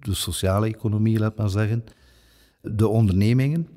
de 0.00 0.14
sociale 0.14 0.66
economie, 0.66 1.18
laat 1.18 1.36
maar 1.36 1.50
zeggen, 1.50 1.84
de 2.62 2.88
ondernemingen 2.88 3.68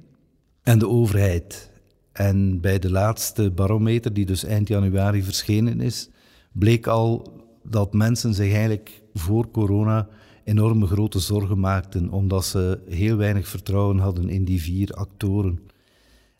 en 0.63 0.79
de 0.79 0.87
overheid. 0.87 1.71
En 2.13 2.61
bij 2.61 2.79
de 2.79 2.91
laatste 2.91 3.51
barometer, 3.51 4.13
die 4.13 4.25
dus 4.25 4.43
eind 4.43 4.67
januari 4.67 5.23
verschenen 5.23 5.81
is, 5.81 6.09
bleek 6.51 6.87
al 6.87 7.41
dat 7.63 7.93
mensen 7.93 8.33
zich 8.33 8.53
eigenlijk 8.53 9.01
voor 9.13 9.51
corona 9.51 10.07
enorme 10.43 10.85
grote 10.85 11.19
zorgen 11.19 11.59
maakten, 11.59 12.09
omdat 12.09 12.45
ze 12.45 12.79
heel 12.89 13.17
weinig 13.17 13.47
vertrouwen 13.47 13.97
hadden 13.97 14.29
in 14.29 14.45
die 14.45 14.61
vier 14.61 14.91
actoren. 14.91 15.59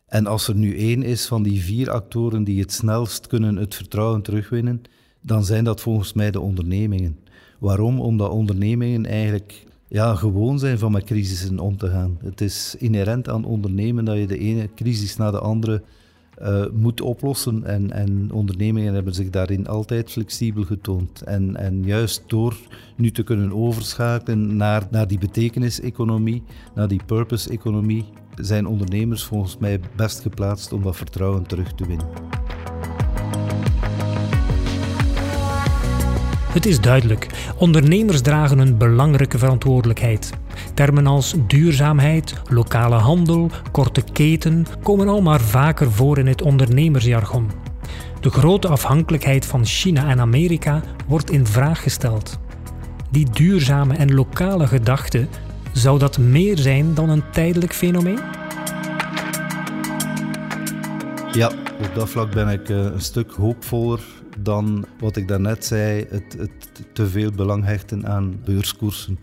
En 0.06 0.26
als 0.26 0.48
er 0.48 0.54
nu 0.54 0.78
één 0.78 1.02
is 1.02 1.26
van 1.26 1.42
die 1.42 1.62
vier 1.62 1.90
actoren 1.90 2.44
die 2.44 2.60
het 2.60 2.72
snelst 2.72 3.26
kunnen 3.26 3.56
het 3.56 3.74
vertrouwen 3.74 4.22
terugwinnen, 4.22 4.82
dan 5.20 5.44
zijn 5.44 5.64
dat 5.64 5.80
volgens 5.80 6.12
mij 6.12 6.30
de 6.30 6.40
ondernemingen. 6.40 7.18
Waarom? 7.58 8.00
Omdat 8.00 8.30
ondernemingen 8.30 9.06
eigenlijk 9.06 9.64
ja, 9.94 10.14
gewoon 10.14 10.58
zijn 10.58 10.78
van 10.78 10.92
met 10.92 11.04
crisissen 11.04 11.58
om 11.58 11.76
te 11.76 11.90
gaan. 11.90 12.18
Het 12.22 12.40
is 12.40 12.74
inherent 12.78 13.28
aan 13.28 13.44
ondernemen 13.44 14.04
dat 14.04 14.16
je 14.16 14.26
de 14.26 14.38
ene 14.38 14.68
crisis 14.74 15.16
na 15.16 15.30
de 15.30 15.38
andere 15.38 15.82
uh, 16.42 16.64
moet 16.72 17.00
oplossen. 17.00 17.64
En, 17.64 17.92
en 17.92 18.32
ondernemingen 18.32 18.94
hebben 18.94 19.14
zich 19.14 19.30
daarin 19.30 19.66
altijd 19.66 20.10
flexibel 20.10 20.62
getoond. 20.62 21.22
En, 21.22 21.56
en 21.56 21.84
juist 21.84 22.22
door 22.26 22.56
nu 22.96 23.10
te 23.10 23.22
kunnen 23.22 23.52
overschakelen 23.52 24.56
naar, 24.56 24.86
naar 24.90 25.08
die 25.08 25.18
betekenis-economie, 25.18 26.42
naar 26.74 26.88
die 26.88 27.00
purpose-economie, 27.06 28.04
zijn 28.34 28.66
ondernemers 28.66 29.24
volgens 29.24 29.58
mij 29.58 29.80
best 29.96 30.20
geplaatst 30.20 30.72
om 30.72 30.82
dat 30.82 30.96
vertrouwen 30.96 31.46
terug 31.46 31.74
te 31.74 31.86
winnen. 31.86 32.06
Het 36.54 36.66
is 36.66 36.80
duidelijk, 36.80 37.26
ondernemers 37.56 38.20
dragen 38.20 38.58
een 38.58 38.78
belangrijke 38.78 39.38
verantwoordelijkheid. 39.38 40.30
Termen 40.74 41.06
als 41.06 41.34
duurzaamheid, 41.46 42.34
lokale 42.48 42.94
handel, 42.94 43.50
korte 43.72 44.02
keten 44.12 44.66
komen 44.82 45.08
al 45.08 45.22
maar 45.22 45.40
vaker 45.40 45.92
voor 45.92 46.18
in 46.18 46.26
het 46.26 46.42
ondernemersjargon. 46.42 47.50
De 48.20 48.30
grote 48.30 48.68
afhankelijkheid 48.68 49.46
van 49.46 49.64
China 49.64 50.08
en 50.08 50.20
Amerika 50.20 50.82
wordt 51.06 51.30
in 51.30 51.46
vraag 51.46 51.82
gesteld. 51.82 52.38
Die 53.10 53.30
duurzame 53.30 53.94
en 53.94 54.14
lokale 54.14 54.66
gedachte, 54.66 55.26
zou 55.72 55.98
dat 55.98 56.18
meer 56.18 56.58
zijn 56.58 56.94
dan 56.94 57.08
een 57.08 57.30
tijdelijk 57.32 57.72
fenomeen? 57.72 58.20
Ja, 61.32 61.50
op 61.78 61.90
dat 61.94 62.08
vlak 62.08 62.34
ben 62.34 62.48
ik 62.48 62.68
eh, 62.68 62.76
een 62.76 63.00
stuk 63.00 63.30
hoopvoller 63.30 64.00
dan 64.44 64.84
wat 65.00 65.16
ik 65.16 65.28
daarnet 65.28 65.64
zei, 65.64 66.06
het, 66.08 66.36
het 66.38 66.82
te 66.92 67.06
veel 67.06 67.30
belang 67.30 67.64
hechten 67.64 68.06
aan 68.06 68.40
beurskoersen. 68.44 69.18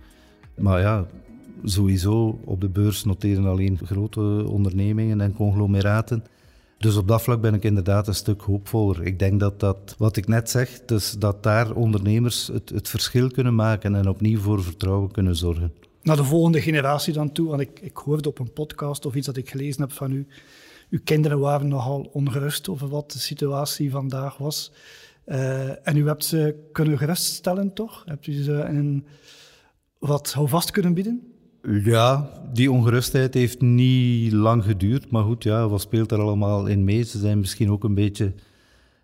Maar 0.57 0.79
ja, 0.79 1.07
sowieso 1.63 2.39
op 2.45 2.62
de 2.62 2.69
beurs 2.69 3.03
noteren 3.03 3.45
alleen 3.45 3.79
grote 3.84 4.45
ondernemingen 4.47 5.21
en 5.21 5.34
conglomeraten. 5.34 6.23
Dus 6.77 6.95
op 6.95 7.07
dat 7.07 7.21
vlak 7.21 7.41
ben 7.41 7.53
ik 7.53 7.63
inderdaad 7.63 8.07
een 8.07 8.15
stuk 8.15 8.41
hoopvoller. 8.41 9.03
Ik 9.03 9.19
denk 9.19 9.39
dat 9.39 9.60
dat, 9.60 9.95
wat 9.97 10.17
ik 10.17 10.27
net 10.27 10.49
zeg, 10.49 10.81
dus 10.86 11.12
dat 11.12 11.43
daar 11.43 11.71
ondernemers 11.71 12.47
het, 12.47 12.69
het 12.69 12.89
verschil 12.89 13.29
kunnen 13.31 13.55
maken 13.55 13.95
en 13.95 14.10
opnieuw 14.10 14.39
voor 14.39 14.63
vertrouwen 14.63 15.12
kunnen 15.12 15.36
zorgen. 15.36 15.73
Naar 16.01 16.15
de 16.15 16.23
volgende 16.23 16.62
generatie 16.62 17.13
dan 17.13 17.31
toe, 17.31 17.49
want 17.49 17.62
ik, 17.62 17.79
ik 17.79 17.97
hoorde 17.97 18.29
op 18.29 18.39
een 18.39 18.53
podcast 18.53 19.05
of 19.05 19.15
iets 19.15 19.25
dat 19.25 19.38
ik 19.38 19.49
gelezen 19.49 19.81
heb 19.81 19.91
van 19.91 20.12
u. 20.12 20.27
Uw 20.89 20.99
kinderen 21.03 21.39
waren 21.39 21.67
nogal 21.67 22.10
ongerust 22.13 22.69
over 22.69 22.88
wat 22.88 23.12
de 23.12 23.19
situatie 23.19 23.91
vandaag 23.91 24.38
was. 24.38 24.71
Uh, 25.25 25.88
en 25.88 25.97
u 25.97 26.07
hebt 26.07 26.25
ze 26.25 26.69
kunnen 26.71 26.97
geruststellen, 26.97 27.73
toch? 27.73 28.03
Hebt 28.05 28.27
u 28.27 28.34
ze 28.34 29.01
wat 29.99 30.34
houvast 30.34 30.71
kunnen 30.71 30.93
bieden? 30.93 31.21
Ja, 31.84 32.29
die 32.53 32.71
ongerustheid 32.71 33.34
heeft 33.34 33.62
niet 33.62 34.31
lang 34.31 34.63
geduurd. 34.63 35.12
Maar 35.12 35.23
goed, 35.23 35.43
ja, 35.43 35.69
wat 35.69 35.81
speelt 35.81 36.12
er 36.12 36.19
allemaal 36.19 36.65
in 36.65 36.84
mee? 36.84 37.03
Ze 37.03 37.19
zijn 37.19 37.39
misschien 37.39 37.71
ook 37.71 37.84
een 37.84 37.95
beetje... 37.95 38.34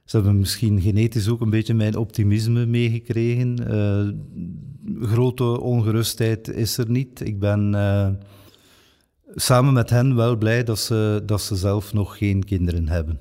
Ze 0.06 0.15
hebben 0.15 0.39
misschien 0.39 0.82
genetisch 0.82 1.30
ook 1.30 1.41
een 1.41 1.49
beetje 1.49 1.73
mijn 1.73 1.95
optimisme 1.95 2.65
meegekregen. 2.65 3.58
Uh, 3.71 5.08
grote 5.08 5.62
ongerustheid 5.62 6.47
is 6.47 6.77
er 6.77 6.89
niet. 6.89 7.21
Ik 7.21 7.39
ben 7.39 7.73
uh, 7.73 8.10
samen 9.36 9.73
met 9.73 9.89
hen 9.89 10.15
wel 10.15 10.36
blij 10.36 10.63
dat 10.63 10.80
ze, 10.80 11.23
dat 11.25 11.41
ze 11.41 11.56
zelf 11.56 11.93
nog 11.93 12.17
geen 12.17 12.43
kinderen 12.43 12.89
hebben. 12.89 13.19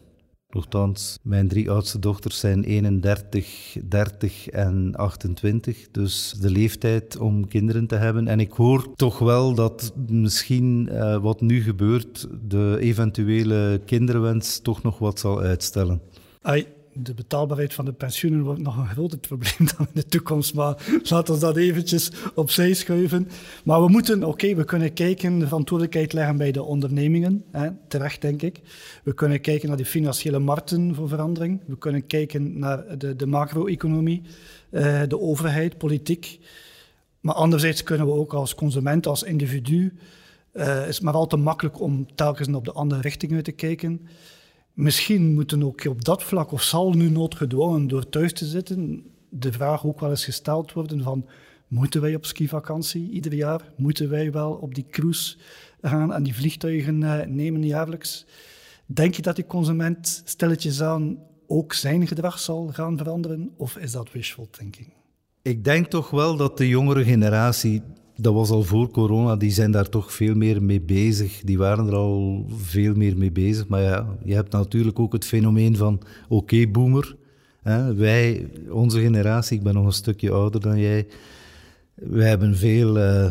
Nochtans, 0.57 1.19
mijn 1.23 1.49
drie 1.49 1.71
oudste 1.71 1.99
dochters 1.99 2.39
zijn 2.39 2.65
31, 2.65 3.77
30 3.85 4.49
en 4.49 4.93
28. 4.95 5.91
Dus 5.91 6.35
de 6.41 6.51
leeftijd 6.51 7.19
om 7.19 7.49
kinderen 7.49 7.87
te 7.87 7.95
hebben. 7.95 8.29
En 8.29 8.41
ik 8.41 8.53
hoor 8.53 8.95
toch 8.95 9.19
wel 9.19 9.55
dat 9.55 9.93
misschien 10.07 10.89
uh, 10.93 11.17
wat 11.17 11.41
nu 11.41 11.63
gebeurt, 11.63 12.27
de 12.49 12.77
eventuele 12.81 13.81
kinderwens 13.85 14.61
toch 14.61 14.83
nog 14.83 14.99
wat 14.99 15.19
zal 15.19 15.41
uitstellen. 15.41 16.01
De 16.99 17.15
betaalbaarheid 17.15 17.75
van 17.75 17.85
de 17.85 17.93
pensioenen 17.93 18.43
wordt 18.43 18.61
nog 18.61 18.77
een 18.77 18.89
groter 18.89 19.19
probleem 19.19 19.69
dan 19.77 19.87
in 19.87 19.93
de 19.93 20.07
toekomst. 20.07 20.55
Maar 20.55 21.01
laten 21.03 21.35
we 21.35 21.41
dat 21.41 21.57
eventjes 21.57 22.11
opzij 22.35 22.75
schuiven. 22.75 23.29
Maar 23.65 23.83
we 23.83 23.89
moeten, 23.89 24.25
oké, 24.25 24.55
we 24.55 24.65
kunnen 24.65 24.93
kijken, 24.93 25.39
de 25.39 25.47
verantwoordelijkheid 25.47 26.13
leggen 26.13 26.37
bij 26.37 26.53
de 26.53 26.63
ondernemingen. 26.63 27.45
Hè, 27.51 27.69
terecht, 27.89 28.21
denk 28.21 28.43
ik. 28.43 28.61
We 29.05 29.15
kunnen 29.15 29.41
kijken 29.41 29.69
naar 29.69 29.77
de 29.77 29.85
financiële 29.85 30.39
markten 30.39 30.95
voor 30.95 31.09
verandering. 31.09 31.61
We 31.67 31.79
kunnen 31.79 32.07
kijken 32.07 32.59
naar 32.59 32.99
de, 32.99 33.17
de 33.17 33.27
macro-economie, 33.27 34.23
uh, 34.71 35.03
de 35.09 35.21
overheid, 35.21 35.79
politiek. 35.79 36.41
Maar 37.21 37.35
anderzijds 37.35 37.83
kunnen 37.83 38.07
we 38.07 38.13
ook 38.13 38.35
als 38.35 38.55
consument, 38.55 39.07
als 39.07 39.23
individu... 39.23 39.93
Uh, 40.53 40.89
is 40.89 41.01
maar 41.01 41.15
al 41.15 41.27
te 41.27 41.37
makkelijk 41.37 41.81
om 41.81 42.07
telkens 42.15 42.49
op 42.49 42.65
de 42.65 42.73
andere 42.73 43.01
richtingen 43.01 43.43
te 43.43 43.53
kijken 43.53 44.07
misschien 44.77 45.35
moeten 45.35 45.63
ook 45.63 45.85
op 45.85 46.05
dat 46.05 46.23
vlak, 46.23 46.53
of 46.53 46.63
zal 46.63 46.93
nu 46.93 47.11
noodgedwongen 47.11 47.89
door 47.89 48.09
thuis 48.09 48.33
te 48.33 48.45
zitten, 48.45 49.05
de 49.29 49.53
vraag 49.53 49.87
ook 49.87 50.01
wel 50.01 50.11
eens 50.11 50.25
gesteld 50.25 50.73
worden 50.73 51.03
van 51.03 51.27
moeten 51.69 52.01
wij 52.01 52.15
op 52.15 52.25
skivakantie 52.25 53.11
ieder 53.11 53.35
jaar? 53.35 53.73
Moeten 53.77 54.11
wij 54.11 54.33
wel 54.33 54.53
op 54.53 54.75
die 54.75 54.87
cruise 54.91 55.37
gaan 55.81 56.13
en 56.13 56.23
die 56.23 56.35
vliegtuigen 56.35 57.01
uh, 57.01 57.21
nemen 57.27 57.63
jaarlijks? 57.63 58.27
Denk 58.87 59.15
je 59.15 59.23
dat 59.23 59.37
die 59.37 59.47
consument 59.47 60.23
stilletjes 60.25 60.83
aan 60.83 61.19
ook 61.47 61.73
zijn 61.73 62.07
gedrag 62.07 62.39
zal 62.39 62.69
gaan 62.73 62.97
veranderen? 62.97 63.51
Of 63.57 63.77
is 63.77 63.93
dat 63.93 64.13
wishful 64.13 64.49
thinking? 64.51 64.93
Ik 65.43 65.65
denk 65.65 65.87
toch 65.87 66.11
wel 66.11 66.37
dat 66.37 66.59
de 66.59 66.69
jongere 66.69 67.05
generatie 67.05 67.83
dat 68.17 68.35
was 68.35 68.51
al 68.51 68.63
voor 68.63 68.91
corona, 68.91 69.37
die 69.37 69.51
zijn 69.51 69.71
daar 69.71 69.89
toch 69.89 70.13
veel 70.13 70.35
meer 70.35 70.63
mee 70.63 70.81
bezig. 70.81 71.41
Die 71.45 71.59
waren 71.59 71.87
er 71.87 71.95
al 71.95 72.47
veel 72.57 72.95
meer 72.95 73.17
mee 73.17 73.33
bezig. 73.33 73.69
Maar 73.69 73.83
ja, 73.83 74.07
je 74.25 74.35
hebt 74.35 74.53
natuurlijk 74.53 74.99
ook 74.99 75.13
het 75.13 75.25
fenomeen 75.25 75.77
van 75.77 76.01
oké, 76.29 76.67
boomer. 76.67 77.17
Wij, 77.97 78.49
onze 78.71 79.01
generatie, 79.01 79.57
ik 79.57 79.63
ben 79.63 79.75
nog 79.75 79.87
een 79.87 79.93
stukje 79.93 80.31
ouder 80.31 80.61
dan 80.61 80.79
jij, 80.79 81.07
wij 81.95 82.29
hebben 82.29 82.57
veel 82.57 82.97
uh, 82.97 83.27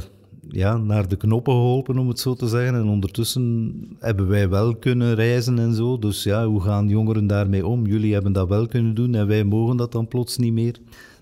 ja, 0.50 0.78
naar 0.78 1.08
de 1.08 1.16
knoppen 1.16 1.54
geholpen, 1.54 1.98
om 1.98 2.08
het 2.08 2.20
zo 2.20 2.34
te 2.34 2.48
zeggen. 2.48 2.76
En 2.76 2.88
ondertussen 2.88 3.74
hebben 4.00 4.28
wij 4.28 4.50
wel 4.50 4.76
kunnen 4.76 5.16
reizen 5.16 5.60
en 5.60 5.74
zo. 5.74 6.00
Dus 6.00 6.24
ja, 6.24 6.46
hoe 6.48 6.62
gaan 6.62 6.88
jongeren 6.88 7.28
daarmee 7.28 7.68
om? 7.68 7.88
Jullie 7.88 8.14
hebben 8.14 8.34
dat 8.34 8.48
wel 8.48 8.68
kunnen 8.68 8.96
doen 8.96 9.16
en 9.16 9.28
wij 9.28 9.44
mogen 9.44 9.78
dat 9.78 9.92
dan 9.92 10.08
plots 10.08 10.38
niet 10.38 10.54
meer. 10.54 10.76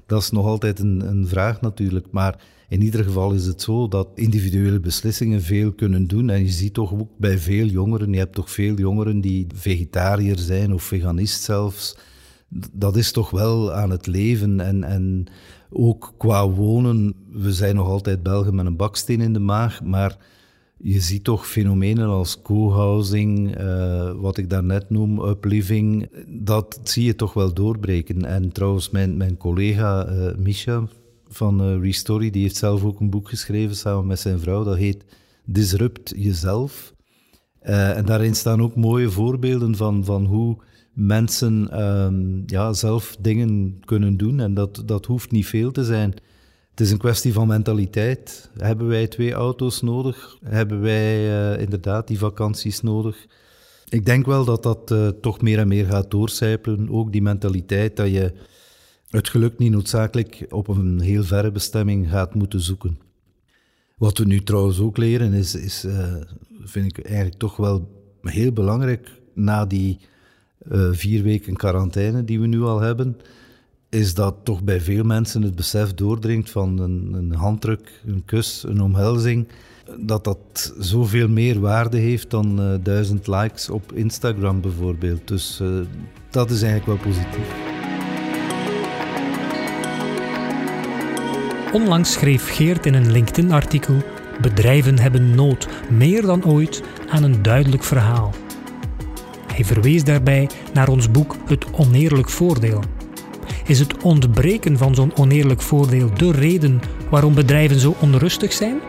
Dat 0.06 0.22
is 0.22 0.32
nog 0.32 0.46
altijd 0.46 0.80
een, 0.80 1.08
een 1.08 1.28
vraag 1.28 1.62
natuurlijk. 1.62 2.06
Maar 2.12 2.40
in 2.74 2.82
ieder 2.82 3.04
geval 3.04 3.34
is 3.34 3.46
het 3.46 3.62
zo 3.62 3.88
dat 3.88 4.08
individuele 4.16 4.80
beslissingen 4.80 5.42
veel 5.42 5.72
kunnen 5.72 6.08
doen. 6.08 6.30
En 6.30 6.40
je 6.40 6.52
ziet 6.52 6.74
toch 6.74 6.94
ook 6.94 7.10
bij 7.18 7.38
veel 7.38 7.66
jongeren, 7.66 8.12
je 8.12 8.18
hebt 8.18 8.36
toch 8.36 8.52
veel 8.52 8.76
jongeren 8.76 9.22
die 9.22 9.48
vegetariër 9.56 10.40
zijn 10.40 10.74
of 10.74 10.84
veganist 10.84 11.44
zelfs. 11.44 11.98
Dat 12.72 12.96
is 12.96 13.12
toch 13.12 13.30
wel 13.30 13.74
aan 13.74 13.90
het 13.90 14.08
leven. 14.08 14.60
En, 14.60 14.84
en 14.84 15.26
ook 15.70 16.14
qua 16.18 16.50
wonen, 16.50 17.14
we 17.32 17.54
zijn 17.54 17.76
nog 17.76 17.88
altijd 17.88 18.24
Belgen 18.24 18.56
met 18.56 18.66
een 18.66 18.76
baksteen 18.76 19.22
in 19.22 19.34
de 19.34 19.40
maag, 19.40 19.84
maar 19.84 20.18
je 20.78 21.00
ziet 21.00 21.24
toch 21.24 21.48
fenomenen 21.48 22.08
als 22.08 22.42
co-housing, 22.42 23.60
uh, 23.60 24.12
wat 24.12 24.38
ik 24.38 24.50
daarnet 24.50 24.90
noem, 24.90 25.20
upliving, 25.20 26.10
dat 26.28 26.80
zie 26.84 27.06
je 27.06 27.16
toch 27.16 27.34
wel 27.34 27.54
doorbreken. 27.54 28.26
En 28.26 28.52
trouwens, 28.52 28.90
mijn, 28.90 29.18
mijn 29.18 29.38
collega 29.38 30.10
uh, 30.10 30.36
Misha 30.38 30.84
van 31.34 31.70
uh, 31.70 31.82
Restory, 31.82 32.30
die 32.30 32.42
heeft 32.42 32.56
zelf 32.56 32.84
ook 32.84 33.00
een 33.00 33.10
boek 33.10 33.30
geschreven 33.30 33.76
samen 33.76 34.08
met 34.08 34.20
zijn 34.20 34.40
vrouw, 34.40 34.64
dat 34.64 34.78
heet 34.78 35.06
Disrupt 35.46 36.14
Jezelf. 36.16 36.94
en 37.60 38.06
daarin 38.06 38.36
staan 38.36 38.62
ook 38.62 38.76
mooie 38.76 39.10
voorbeelden 39.10 39.76
van, 39.76 40.06
van 40.06 40.26
hoe 40.26 40.58
mensen 40.94 41.82
um, 41.82 42.44
ja, 42.46 42.74
zelf 42.74 43.16
dingen 43.20 43.80
kunnen 43.86 44.18
doen. 44.18 44.40
En 44.40 44.54
dat, 44.54 44.84
dat 44.86 45.06
hoeft 45.06 45.32
niet 45.32 45.46
veel 45.46 45.72
te 45.72 45.84
zijn. 45.84 46.14
Het 46.70 46.80
is 46.80 46.92
een 46.92 46.98
kwestie 46.98 47.34
van 47.34 47.48
mentaliteit. 47.48 48.50
Hebben 48.58 48.88
wij 48.88 49.08
twee 49.08 49.34
auto's 49.34 49.82
nodig? 49.82 50.38
Hebben 50.44 50.82
wij 50.82 51.28
uh, 51.28 51.62
inderdaad 51.62 52.08
die 52.08 52.18
vakanties 52.18 52.82
nodig? 52.82 53.26
Ik 53.90 54.06
denk 54.06 54.26
wel 54.26 54.46
dat 54.46 54.64
dat 54.64 54.94
toch 55.22 55.42
meer 55.42 55.60
en 55.60 55.68
meer 55.68 55.86
gaat 55.86 56.12
doorcijpelen. 56.12 56.90
Ook 56.90 57.12
die 57.12 57.22
mentaliteit 57.22 57.96
dat 57.96 58.10
je 58.10 58.34
het 59.18 59.30
geluk 59.30 59.58
niet 59.58 59.72
noodzakelijk 59.72 60.46
op 60.50 60.68
een 60.68 61.00
heel 61.00 61.24
verre 61.24 61.52
bestemming 61.52 62.10
gaat 62.10 62.36
moeten 62.36 62.62
zoeken. 62.62 62.98
Wat 63.98 64.18
we 64.18 64.26
nu 64.26 64.44
trouwens 64.44 64.80
ook 64.80 64.98
leren 64.98 65.34
is, 65.34 65.56
is 65.56 65.86
uh, 65.86 66.16
vind 66.64 66.98
ik 66.98 67.06
eigenlijk 67.06 67.38
toch 67.38 67.56
wel 67.56 68.04
heel 68.22 68.52
belangrijk 68.52 69.22
na 69.34 69.66
die 69.66 70.00
vier 70.92 71.24
weken 71.24 71.56
quarantaine 71.56 72.24
die 72.24 72.40
we 72.40 72.48
nu 72.48 72.62
al 72.62 72.80
hebben 72.80 73.18
is 73.94 74.14
dat 74.14 74.36
toch 74.44 74.64
bij 74.64 74.82
veel 74.82 75.04
mensen 75.04 75.42
het 75.42 75.56
besef 75.56 75.94
doordringt 75.94 76.50
van 76.50 76.80
een, 76.80 77.14
een, 77.14 77.34
handdruk, 77.34 78.02
een 78.06 78.26
kus, 78.26 78.64
een 78.68 78.82
omhelzing, 78.82 79.48
dat 80.00 80.24
dat 80.24 80.74
zoveel 80.80 81.30
meer 81.30 81.60
waarde 81.60 81.98
heeft 81.98 82.30
dan 82.30 82.62
uh, 82.62 82.74
duizend 82.84 83.28
likes 83.28 83.70
op 83.70 83.92
Instagram 83.92 84.62
bijvoorbeeld. 84.62 85.28
Dus 85.28 85.62
dat 86.30 86.52
is 86.52 86.62
eigenlijk 86.62 86.86
wel 86.86 87.12
positief. 87.12 87.63
Onlangs 91.74 92.12
schreef 92.12 92.56
Geert 92.56 92.86
in 92.86 92.94
een 92.94 93.12
LinkedIn-artikel: 93.12 93.96
Bedrijven 94.42 95.00
hebben 95.00 95.36
nood, 95.36 95.68
meer 95.90 96.22
dan 96.22 96.46
ooit, 96.46 96.84
aan 97.10 97.24
een 97.24 97.42
duidelijk 97.42 97.84
verhaal. 97.84 98.34
Hij 99.54 99.66
verwees 99.66 100.04
daarbij 100.04 100.50
naar 100.74 100.88
ons 100.88 101.12
boek 101.12 101.36
Het 101.46 101.66
Oneerlijk 101.72 102.30
Voordeel, 102.30 102.84
is 103.66 103.80
het 103.80 104.04
ontbreken 104.04 104.78
van 104.78 104.96
zo'n 104.96 105.18
oneerlijk 105.18 105.62
voordeel 105.62 106.14
de 106.14 106.32
reden 106.32 106.80
waarom 107.10 107.34
bedrijven 107.34 107.80
zo 107.80 107.96
onrustig 108.00 108.54
zijn? 108.54 108.80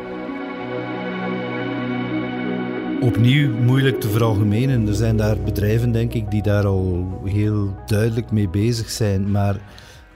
Opnieuw 3.00 3.56
moeilijk 3.56 4.00
te 4.00 4.08
veralgemenen. 4.08 4.88
Er 4.88 4.94
zijn 4.94 5.16
daar 5.16 5.36
bedrijven, 5.44 5.92
denk 5.92 6.12
ik, 6.12 6.30
die 6.30 6.42
daar 6.42 6.66
al 6.66 7.20
heel 7.24 7.74
duidelijk 7.86 8.30
mee 8.30 8.48
bezig 8.48 8.90
zijn. 8.90 9.30
Maar 9.30 9.56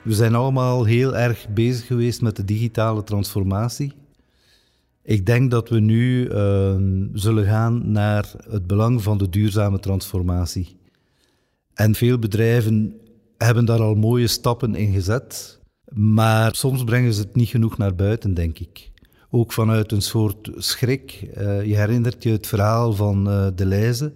we 0.08 0.14
zijn 0.14 0.34
allemaal 0.34 0.84
heel 0.84 1.16
erg 1.16 1.48
bezig 1.48 1.86
geweest 1.86 2.22
met 2.22 2.36
de 2.36 2.44
digitale 2.44 3.04
transformatie. 3.04 3.92
Ik 5.02 5.26
denk 5.26 5.50
dat 5.50 5.68
we 5.68 5.80
nu 5.80 6.28
uh, 6.28 6.74
zullen 7.12 7.44
gaan 7.46 7.92
naar 7.92 8.32
het 8.50 8.66
belang 8.66 9.02
van 9.02 9.18
de 9.18 9.28
duurzame 9.28 9.78
transformatie. 9.78 10.76
En 11.74 11.94
veel 11.94 12.18
bedrijven 12.18 12.94
hebben 13.36 13.64
daar 13.64 13.80
al 13.80 13.94
mooie 13.94 14.26
stappen 14.26 14.74
in 14.74 14.92
gezet. 14.92 15.60
Maar 15.92 16.54
soms 16.54 16.84
brengen 16.84 17.12
ze 17.12 17.20
het 17.20 17.34
niet 17.34 17.48
genoeg 17.48 17.78
naar 17.78 17.94
buiten, 17.94 18.34
denk 18.34 18.58
ik. 18.58 18.90
Ook 19.30 19.52
vanuit 19.52 19.92
een 19.92 20.02
soort 20.02 20.50
schrik. 20.56 21.28
Uh, 21.38 21.64
je 21.64 21.76
herinnert 21.76 22.22
je 22.22 22.30
het 22.30 22.46
verhaal 22.46 22.92
van 22.92 23.28
uh, 23.28 23.46
De 23.54 23.66
Leize 23.66 24.12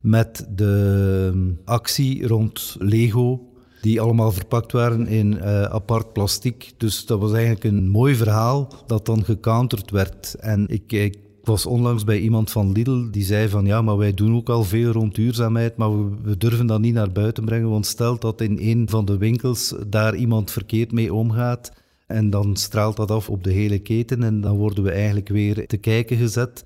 met 0.00 0.46
de 0.50 1.30
ehm, 1.32 1.52
actie 1.64 2.26
rond 2.26 2.76
Lego, 2.78 3.53
die 3.84 4.00
allemaal 4.00 4.32
verpakt 4.32 4.72
waren 4.72 5.06
in 5.06 5.32
uh, 5.32 5.62
apart 5.62 6.12
plastic. 6.12 6.72
Dus 6.76 7.06
dat 7.06 7.20
was 7.20 7.32
eigenlijk 7.32 7.64
een 7.64 7.88
mooi 7.88 8.14
verhaal 8.14 8.72
dat 8.86 9.06
dan 9.06 9.24
gecounterd 9.24 9.90
werd. 9.90 10.34
En 10.34 10.66
ik, 10.68 10.92
ik 10.92 11.18
was 11.42 11.66
onlangs 11.66 12.04
bij 12.04 12.18
iemand 12.18 12.50
van 12.50 12.72
Lidl 12.72 13.10
die 13.10 13.24
zei 13.24 13.48
van 13.48 13.66
ja, 13.66 13.82
maar 13.82 13.96
wij 13.96 14.14
doen 14.14 14.34
ook 14.34 14.48
al 14.48 14.64
veel 14.64 14.92
rond 14.92 15.14
duurzaamheid, 15.14 15.76
maar 15.76 15.98
we, 15.98 16.16
we, 16.22 16.36
durven 16.36 16.66
dat 16.66 16.80
niet 16.80 16.94
naar 16.94 17.12
buiten 17.12 17.44
brengen, 17.44 17.70
want 17.70 17.86
stel 17.86 18.18
dat 18.18 18.40
in 18.40 18.58
een 18.60 18.88
van 18.88 19.04
de 19.04 19.16
winkels 19.16 19.74
daar 19.86 20.14
iemand 20.14 20.50
verkeerd 20.50 20.92
mee 20.92 21.14
omgaat 21.14 21.72
en 22.06 22.30
dan 22.30 22.56
straalt 22.56 22.96
dat 22.96 23.10
af 23.10 23.28
op 23.28 23.44
de 23.44 23.52
hele 23.52 23.78
keten 23.78 24.22
en 24.22 24.40
dan 24.40 24.56
worden 24.56 24.84
we 24.84 24.90
eigenlijk 24.90 25.28
weer 25.28 25.66
te 25.66 25.76
kijken 25.76 26.16
gezet. 26.16 26.64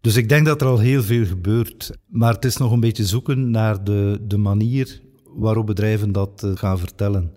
Dus 0.00 0.16
ik 0.16 0.28
denk 0.28 0.46
dat 0.46 0.60
er 0.60 0.66
al 0.66 0.78
heel 0.78 1.02
veel 1.02 1.26
gebeurt, 1.26 1.90
maar 2.06 2.34
het 2.34 2.44
is 2.44 2.56
nog 2.56 2.72
een 2.72 2.80
beetje 2.80 3.04
zoeken 3.04 3.50
naar 3.50 3.84
de, 3.84 4.18
de 4.22 4.36
manier 4.36 5.06
waarop 5.38 5.66
bedrijven 5.66 6.12
dat 6.12 6.42
eh, 6.42 6.50
gaan 6.54 6.78
vertellen. 6.78 7.32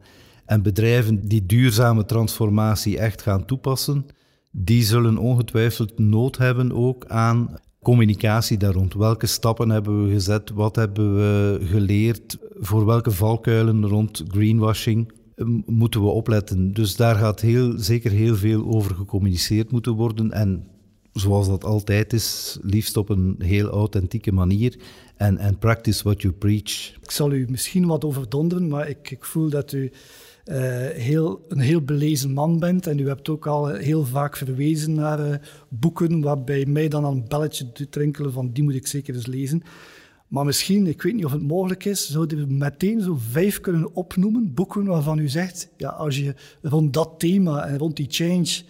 En 0.46 0.62
bedrijven 0.62 1.28
die 1.28 1.46
duurzame 1.46 2.06
transformatie 2.06 2.98
echt 2.98 3.22
gaan 3.22 3.46
toepassen, 3.46 4.06
die 4.52 4.84
zullen 4.84 5.18
ongetwijfeld 5.18 6.00
nood 6.00 6.38
hebben 6.38 6.72
ook 6.72 7.06
aan 7.06 7.60
communicatie 7.82 8.58
daar 8.58 8.74
rond. 8.74 8.94
Welke 8.94 9.26
stappen 9.28 9.70
hebben 9.70 10.06
we 10.06 10.12
gezet? 10.14 10.50
Wat 10.50 10.76
hebben 10.76 11.16
we 11.16 11.60
geleerd? 11.66 12.38
Voor 12.60 12.86
welke 12.86 13.12
valkuilen 13.12 13.86
rond 13.88 14.24
greenwashing 14.28 15.12
moeten 15.66 16.02
we 16.02 16.08
opletten? 16.08 16.74
Dus 16.74 16.96
daar 16.96 17.16
gaat 17.16 17.42
heel, 17.42 17.74
zeker 17.78 18.12
heel 18.12 18.36
veel 18.36 18.66
over 18.66 18.96
gecommuniceerd 18.96 19.72
moeten 19.72 19.94
worden. 19.94 20.32
En 20.32 20.68
zoals 21.14 21.48
dat 21.48 21.64
altijd 21.64 22.14
is, 22.14 22.58
liefst 22.62 22.98
op 22.98 23.10
een 23.10 23.36
heel 23.40 23.70
authentieke 23.70 24.32
manier. 24.32 24.80
En, 25.22 25.38
en 25.38 25.58
practice 25.58 26.04
what 26.04 26.22
you 26.22 26.34
preach. 26.34 26.96
Ik 27.02 27.12
zal 27.12 27.32
u 27.32 27.46
misschien 27.50 27.86
wat 27.86 28.06
overdonderen, 28.06 28.68
maar 28.68 28.90
ik, 28.90 29.12
ik 29.12 29.26
voel 29.26 29.50
dat 29.50 29.72
u 29.72 29.92
uh, 30.46 30.56
heel, 30.88 31.46
een 31.48 31.60
heel 31.60 31.82
belezen 31.82 32.32
man 32.32 32.60
bent. 32.60 32.88
En 32.88 33.00
u 33.00 33.08
hebt 33.08 33.30
ook 33.30 33.48
al 33.48 33.68
heel 33.68 34.06
vaak 34.06 34.38
verwezen 34.38 34.94
naar 34.94 35.30
uh, 35.30 35.36
boeken 35.70 36.22
waarbij 36.22 36.66
mij 36.66 36.88
dan 36.88 37.06
een 37.06 37.26
belletje 37.28 37.70
doet 37.74 37.96
rinkelen 37.96 38.34
van 38.34 38.52
die 38.52 38.64
moet 38.64 38.76
ik 38.76 38.88
zeker 38.88 39.16
eens 39.16 39.26
lezen. 39.26 39.64
Maar 40.28 40.46
misschien, 40.46 40.88
ik 40.88 41.02
weet 41.02 41.14
niet 41.14 41.26
of 41.26 41.32
het 41.32 41.48
mogelijk 41.48 41.86
is, 41.86 42.10
zouden 42.10 42.38
we 42.38 42.54
meteen 42.54 43.02
zo 43.02 43.18
vijf 43.30 43.60
kunnen 43.60 43.96
opnoemen, 43.96 44.54
boeken 44.54 44.86
waarvan 44.86 45.20
u 45.20 45.30
zegt, 45.30 45.70
ja, 45.78 45.90
als 45.90 46.18
je 46.18 46.36
rond 46.62 46.94
dat 46.94 47.14
thema 47.18 47.66
en 47.66 47.78
rond 47.78 47.96
die 47.96 48.08
change 48.10 48.62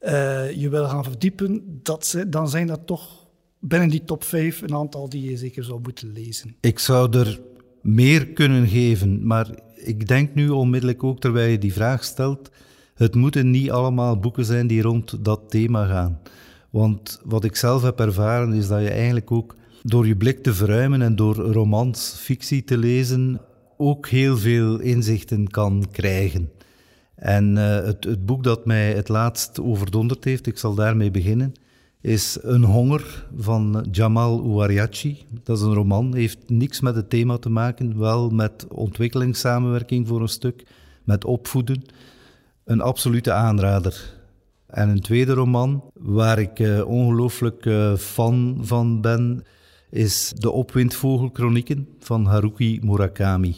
uh, 0.00 0.50
je 0.50 0.68
wil 0.68 0.88
gaan 0.88 1.04
verdiepen, 1.04 1.80
dat, 1.82 2.24
dan 2.28 2.48
zijn 2.48 2.66
dat 2.66 2.86
toch 2.86 3.21
binnen 3.64 3.88
die 3.88 4.04
top 4.04 4.24
vijf 4.24 4.62
een 4.62 4.74
aantal 4.74 5.08
die 5.08 5.30
je 5.30 5.36
zeker 5.36 5.64
zou 5.64 5.80
moeten 5.80 6.12
lezen. 6.12 6.56
Ik 6.60 6.78
zou 6.78 7.18
er 7.18 7.40
meer 7.82 8.26
kunnen 8.26 8.68
geven, 8.68 9.26
maar 9.26 9.48
ik 9.74 10.08
denk 10.08 10.34
nu 10.34 10.48
onmiddellijk 10.48 11.04
ook 11.04 11.20
terwijl 11.20 11.50
je 11.50 11.58
die 11.58 11.72
vraag 11.72 12.04
stelt, 12.04 12.50
het 12.94 13.14
moeten 13.14 13.50
niet 13.50 13.70
allemaal 13.70 14.18
boeken 14.18 14.44
zijn 14.44 14.66
die 14.66 14.82
rond 14.82 15.24
dat 15.24 15.40
thema 15.48 15.86
gaan. 15.86 16.20
Want 16.70 17.20
wat 17.24 17.44
ik 17.44 17.56
zelf 17.56 17.82
heb 17.82 18.00
ervaren 18.00 18.52
is 18.52 18.68
dat 18.68 18.80
je 18.80 18.90
eigenlijk 18.90 19.30
ook 19.30 19.56
door 19.82 20.06
je 20.06 20.16
blik 20.16 20.42
te 20.42 20.54
verruimen 20.54 21.02
en 21.02 21.16
door 21.16 21.34
romans, 21.34 22.14
fictie 22.18 22.64
te 22.64 22.78
lezen, 22.78 23.40
ook 23.76 24.08
heel 24.08 24.38
veel 24.38 24.78
inzichten 24.78 25.48
kan 25.48 25.86
krijgen. 25.92 26.50
En 27.14 27.56
uh, 27.56 27.84
het, 27.84 28.04
het, 28.04 28.26
boek 28.26 28.44
dat 28.44 28.66
mij 28.66 28.92
het 28.92 29.08
laatst 29.08 29.60
overdonderd 29.60 30.24
heeft, 30.24 30.46
ik 30.46 30.58
zal 30.58 30.74
daarmee 30.74 31.10
beginnen, 31.10 31.52
is 32.02 32.38
Een 32.40 32.64
Honger 32.64 33.26
van 33.36 33.86
Jamal 33.90 34.40
Ouariachi. 34.40 35.24
Dat 35.42 35.58
is 35.58 35.62
een 35.62 35.74
roman, 35.74 36.14
heeft 36.14 36.38
niks 36.46 36.80
met 36.80 36.94
het 36.94 37.10
thema 37.10 37.38
te 37.38 37.48
maken, 37.48 37.98
wel 37.98 38.30
met 38.30 38.66
ontwikkelingssamenwerking 38.68 40.08
voor 40.08 40.20
een 40.20 40.28
stuk, 40.28 40.66
met 41.04 41.24
opvoeden. 41.24 41.82
Een 42.64 42.80
absolute 42.80 43.32
aanrader. 43.32 44.20
En 44.66 44.88
een 44.88 45.00
tweede 45.00 45.32
roman, 45.32 45.84
waar 45.94 46.38
ik 46.38 46.58
uh, 46.58 46.86
ongelooflijk 46.86 47.64
uh, 47.64 47.94
fan 47.96 48.58
van 48.60 49.00
ben, 49.00 49.44
is 49.90 50.32
De 50.36 50.50
Opwindvogelchronieken 50.50 51.88
van 51.98 52.26
Haruki 52.26 52.78
Murakami. 52.82 53.54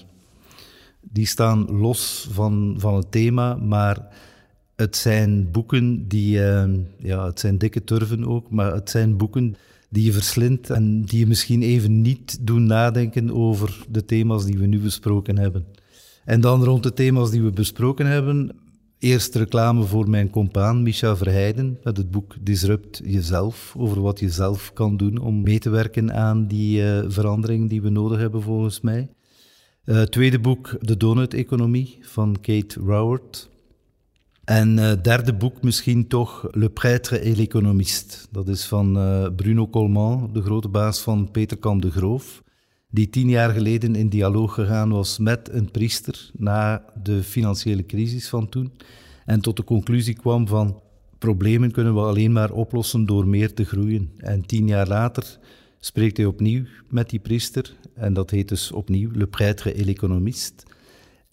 Die 1.00 1.26
staan 1.26 1.70
los 1.70 2.28
van, 2.30 2.74
van 2.78 2.94
het 2.94 3.10
thema, 3.10 3.54
maar 3.54 4.08
het 4.76 4.96
zijn 4.96 5.50
boeken 5.50 6.08
die, 6.08 6.38
uh, 6.38 6.64
ja, 6.98 7.26
het 7.26 7.40
zijn 7.40 7.58
dikke 7.58 7.84
turven 7.84 8.26
ook, 8.26 8.50
maar 8.50 8.74
het 8.74 8.90
zijn 8.90 9.16
boeken 9.16 9.56
die 9.90 10.04
je 10.04 10.12
verslindt 10.12 10.70
en 10.70 11.02
die 11.02 11.18
je 11.18 11.26
misschien 11.26 11.62
even 11.62 12.00
niet 12.02 12.46
doen 12.46 12.66
nadenken 12.66 13.34
over 13.34 13.84
de 13.88 14.04
thema's 14.04 14.44
die 14.44 14.58
we 14.58 14.66
nu 14.66 14.78
besproken 14.78 15.38
hebben. 15.38 15.66
En 16.24 16.40
dan 16.40 16.64
rond 16.64 16.82
de 16.82 16.92
thema's 16.92 17.30
die 17.30 17.42
we 17.42 17.50
besproken 17.50 18.06
hebben, 18.06 18.50
eerst 18.98 19.34
reclame 19.34 19.82
voor 19.82 20.10
mijn 20.10 20.30
compaan 20.30 20.82
Micha 20.82 21.16
Verheijden 21.16 21.78
met 21.82 21.96
het 21.96 22.10
boek 22.10 22.34
Disrupt 22.40 23.00
Jezelf, 23.04 23.74
over 23.78 24.00
wat 24.00 24.20
je 24.20 24.30
zelf 24.30 24.72
kan 24.72 24.96
doen 24.96 25.18
om 25.18 25.42
mee 25.42 25.58
te 25.58 25.70
werken 25.70 26.14
aan 26.14 26.46
die 26.46 26.82
uh, 26.82 27.04
verandering 27.08 27.68
die 27.68 27.82
we 27.82 27.88
nodig 27.88 28.18
hebben 28.18 28.42
volgens 28.42 28.80
mij. 28.80 29.08
Uh, 29.84 30.02
tweede 30.02 30.38
boek, 30.38 30.76
De 30.80 30.96
Donut-economie 30.96 31.98
van 32.00 32.36
Kate 32.40 32.80
Raworth 32.86 33.48
En 34.44 34.78
uh, 34.78 34.92
derde 35.02 35.34
boek 35.34 35.62
misschien 35.62 36.06
toch 36.06 36.48
Le 36.50 36.68
Prêtre 36.68 37.20
et 37.20 37.36
l'Économiste. 37.36 38.16
Dat 38.30 38.48
is 38.48 38.66
van 38.66 38.96
uh, 38.96 39.26
Bruno 39.36 39.68
Colman, 39.68 40.30
de 40.32 40.42
grote 40.42 40.68
baas 40.68 41.00
van 41.00 41.30
Peter 41.30 41.56
Kamp 41.56 41.82
de 41.82 41.90
Groof, 41.90 42.42
die 42.90 43.10
tien 43.10 43.28
jaar 43.28 43.50
geleden 43.50 43.94
in 43.94 44.08
dialoog 44.08 44.54
gegaan 44.54 44.90
was 44.90 45.18
met 45.18 45.48
een 45.52 45.70
priester 45.70 46.30
na 46.32 46.84
de 47.02 47.22
financiële 47.22 47.86
crisis 47.86 48.28
van 48.28 48.48
toen. 48.48 48.72
En 49.24 49.40
tot 49.40 49.56
de 49.56 49.64
conclusie 49.64 50.14
kwam 50.14 50.48
van 50.48 50.80
problemen 51.18 51.70
kunnen 51.70 51.94
we 51.94 52.00
alleen 52.00 52.32
maar 52.32 52.50
oplossen 52.50 53.06
door 53.06 53.26
meer 53.26 53.54
te 53.54 53.64
groeien. 53.64 54.10
En 54.16 54.46
tien 54.46 54.66
jaar 54.66 54.88
later 54.88 55.38
spreekt 55.80 56.16
hij 56.16 56.26
opnieuw 56.26 56.64
met 56.88 57.10
die 57.10 57.20
priester. 57.20 57.76
En 57.94 58.12
dat 58.12 58.30
heet 58.30 58.48
dus 58.48 58.72
opnieuw 58.72 59.10
Le 59.12 59.26
Prêtre 59.26 59.74
et 59.74 59.84
l'Économiste. 59.84 60.64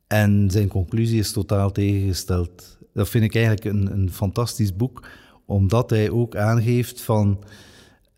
En 0.07 0.49
zijn 0.51 0.67
conclusie 0.67 1.19
is 1.19 1.31
totaal 1.31 1.71
tegengesteld. 1.71 2.79
Dat 2.93 3.09
vind 3.09 3.23
ik 3.23 3.35
eigenlijk 3.35 3.65
een, 3.65 3.91
een 3.91 4.11
fantastisch 4.11 4.75
boek, 4.75 5.07
omdat 5.45 5.89
hij 5.89 6.09
ook 6.09 6.35
aangeeft 6.35 7.01
van 7.01 7.43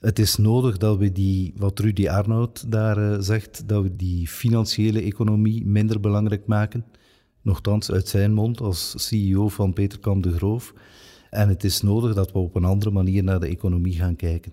het 0.04 0.20
is 0.20 0.36
nodig 0.36 0.78
dat 0.78 0.98
we 0.98 1.12
die, 1.12 1.54
wat 1.56 1.80
Rudy 1.80 2.08
Arnoud 2.08 2.72
daar 2.72 2.98
uh, 2.98 3.16
zegt, 3.20 3.68
dat 3.68 3.84
we 3.84 3.96
die 3.96 4.28
financiële 4.28 5.02
economie 5.02 5.66
minder 5.66 6.00
belangrijk 6.00 6.46
maken. 6.46 6.86
Nochtans 7.42 7.92
uit 7.92 8.08
zijn 8.08 8.34
mond 8.34 8.62
als 8.62 8.94
CEO 8.98 9.50
van 9.50 9.74
Peter 9.74 10.00
Kamp 10.00 10.24
de 10.24 10.32
Groof. 10.32 10.74
En 11.30 11.50
het 11.50 11.64
is 11.64 11.82
nodig 11.82 12.14
dat 12.14 12.32
we 12.32 12.40
op 12.40 12.56
een 12.56 12.64
andere 12.64 12.92
manier 12.92 13.24
naar 13.24 13.40
de 13.40 13.48
economie 13.48 13.94
gaan 13.94 14.16
kijken. 14.16 14.52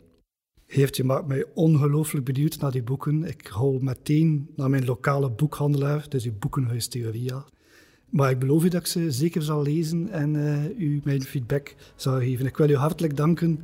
Heeft 0.66 0.96
je 0.96 1.04
maakt 1.04 1.26
mij 1.26 1.44
ongelooflijk 1.54 2.24
benieuwd 2.24 2.61
naar 2.61 2.72
die 2.72 2.83
boeken. 2.83 3.24
Ik 3.24 3.46
hou 3.46 3.83
meteen 3.83 4.48
naar 4.56 4.70
mijn 4.70 4.85
lokale 4.85 5.30
boekhandelaar, 5.30 6.06
dus 6.09 6.24
uw 6.24 6.38
boekenhuis 6.38 6.88
Theoria. 6.88 7.44
Maar 8.10 8.30
ik 8.30 8.38
beloof 8.38 8.64
u 8.64 8.68
dat 8.68 8.80
ik 8.80 8.86
ze 8.86 9.10
zeker 9.10 9.42
zal 9.42 9.62
lezen 9.62 10.08
en 10.10 10.34
uh, 10.34 10.64
u 10.78 11.00
mijn 11.04 11.22
feedback 11.22 11.74
zal 11.96 12.18
geven. 12.18 12.46
Ik 12.46 12.56
wil 12.56 12.70
u 12.70 12.76
hartelijk 12.76 13.16
danken 13.16 13.60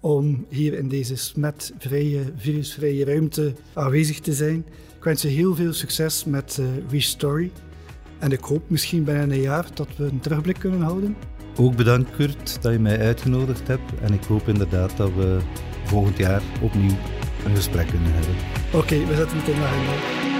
om 0.00 0.46
hier 0.48 0.74
in 0.74 0.88
deze 0.88 1.16
smetvrije, 1.16 2.20
virusvrije 2.36 3.04
ruimte 3.04 3.52
aanwezig 3.74 4.20
te 4.20 4.32
zijn. 4.32 4.64
Ik 4.96 5.04
wens 5.04 5.22
je 5.22 5.28
heel 5.28 5.54
veel 5.54 5.72
succes 5.72 6.24
met 6.24 6.58
uh, 6.60 6.66
Restory. 6.90 7.50
En 8.18 8.32
ik 8.32 8.40
hoop 8.40 8.70
misschien 8.70 9.04
binnen 9.04 9.30
een 9.30 9.40
jaar 9.40 9.66
dat 9.74 9.88
we 9.96 10.04
een 10.04 10.20
terugblik 10.20 10.58
kunnen 10.58 10.80
houden. 10.80 11.16
Ook 11.56 11.76
bedankt 11.76 12.10
Kurt 12.10 12.62
dat 12.62 12.72
je 12.72 12.78
mij 12.78 12.98
uitgenodigd 12.98 13.68
hebt. 13.68 13.92
En 14.00 14.12
ik 14.12 14.24
hoop 14.24 14.48
inderdaad 14.48 14.96
dat 14.96 15.14
we 15.14 15.38
volgend 15.84 16.16
jaar 16.16 16.42
opnieuw 16.62 16.96
een 17.44 17.56
gesprek 17.56 17.86
kunnen 17.86 18.12
hebben. 18.12 18.34
Oké, 18.66 18.76
okay, 18.76 19.06
we 19.06 19.14
zetten 19.14 19.38
het 19.38 19.48
in 19.48 19.54
de 19.54 19.60
agenda. 19.60 20.35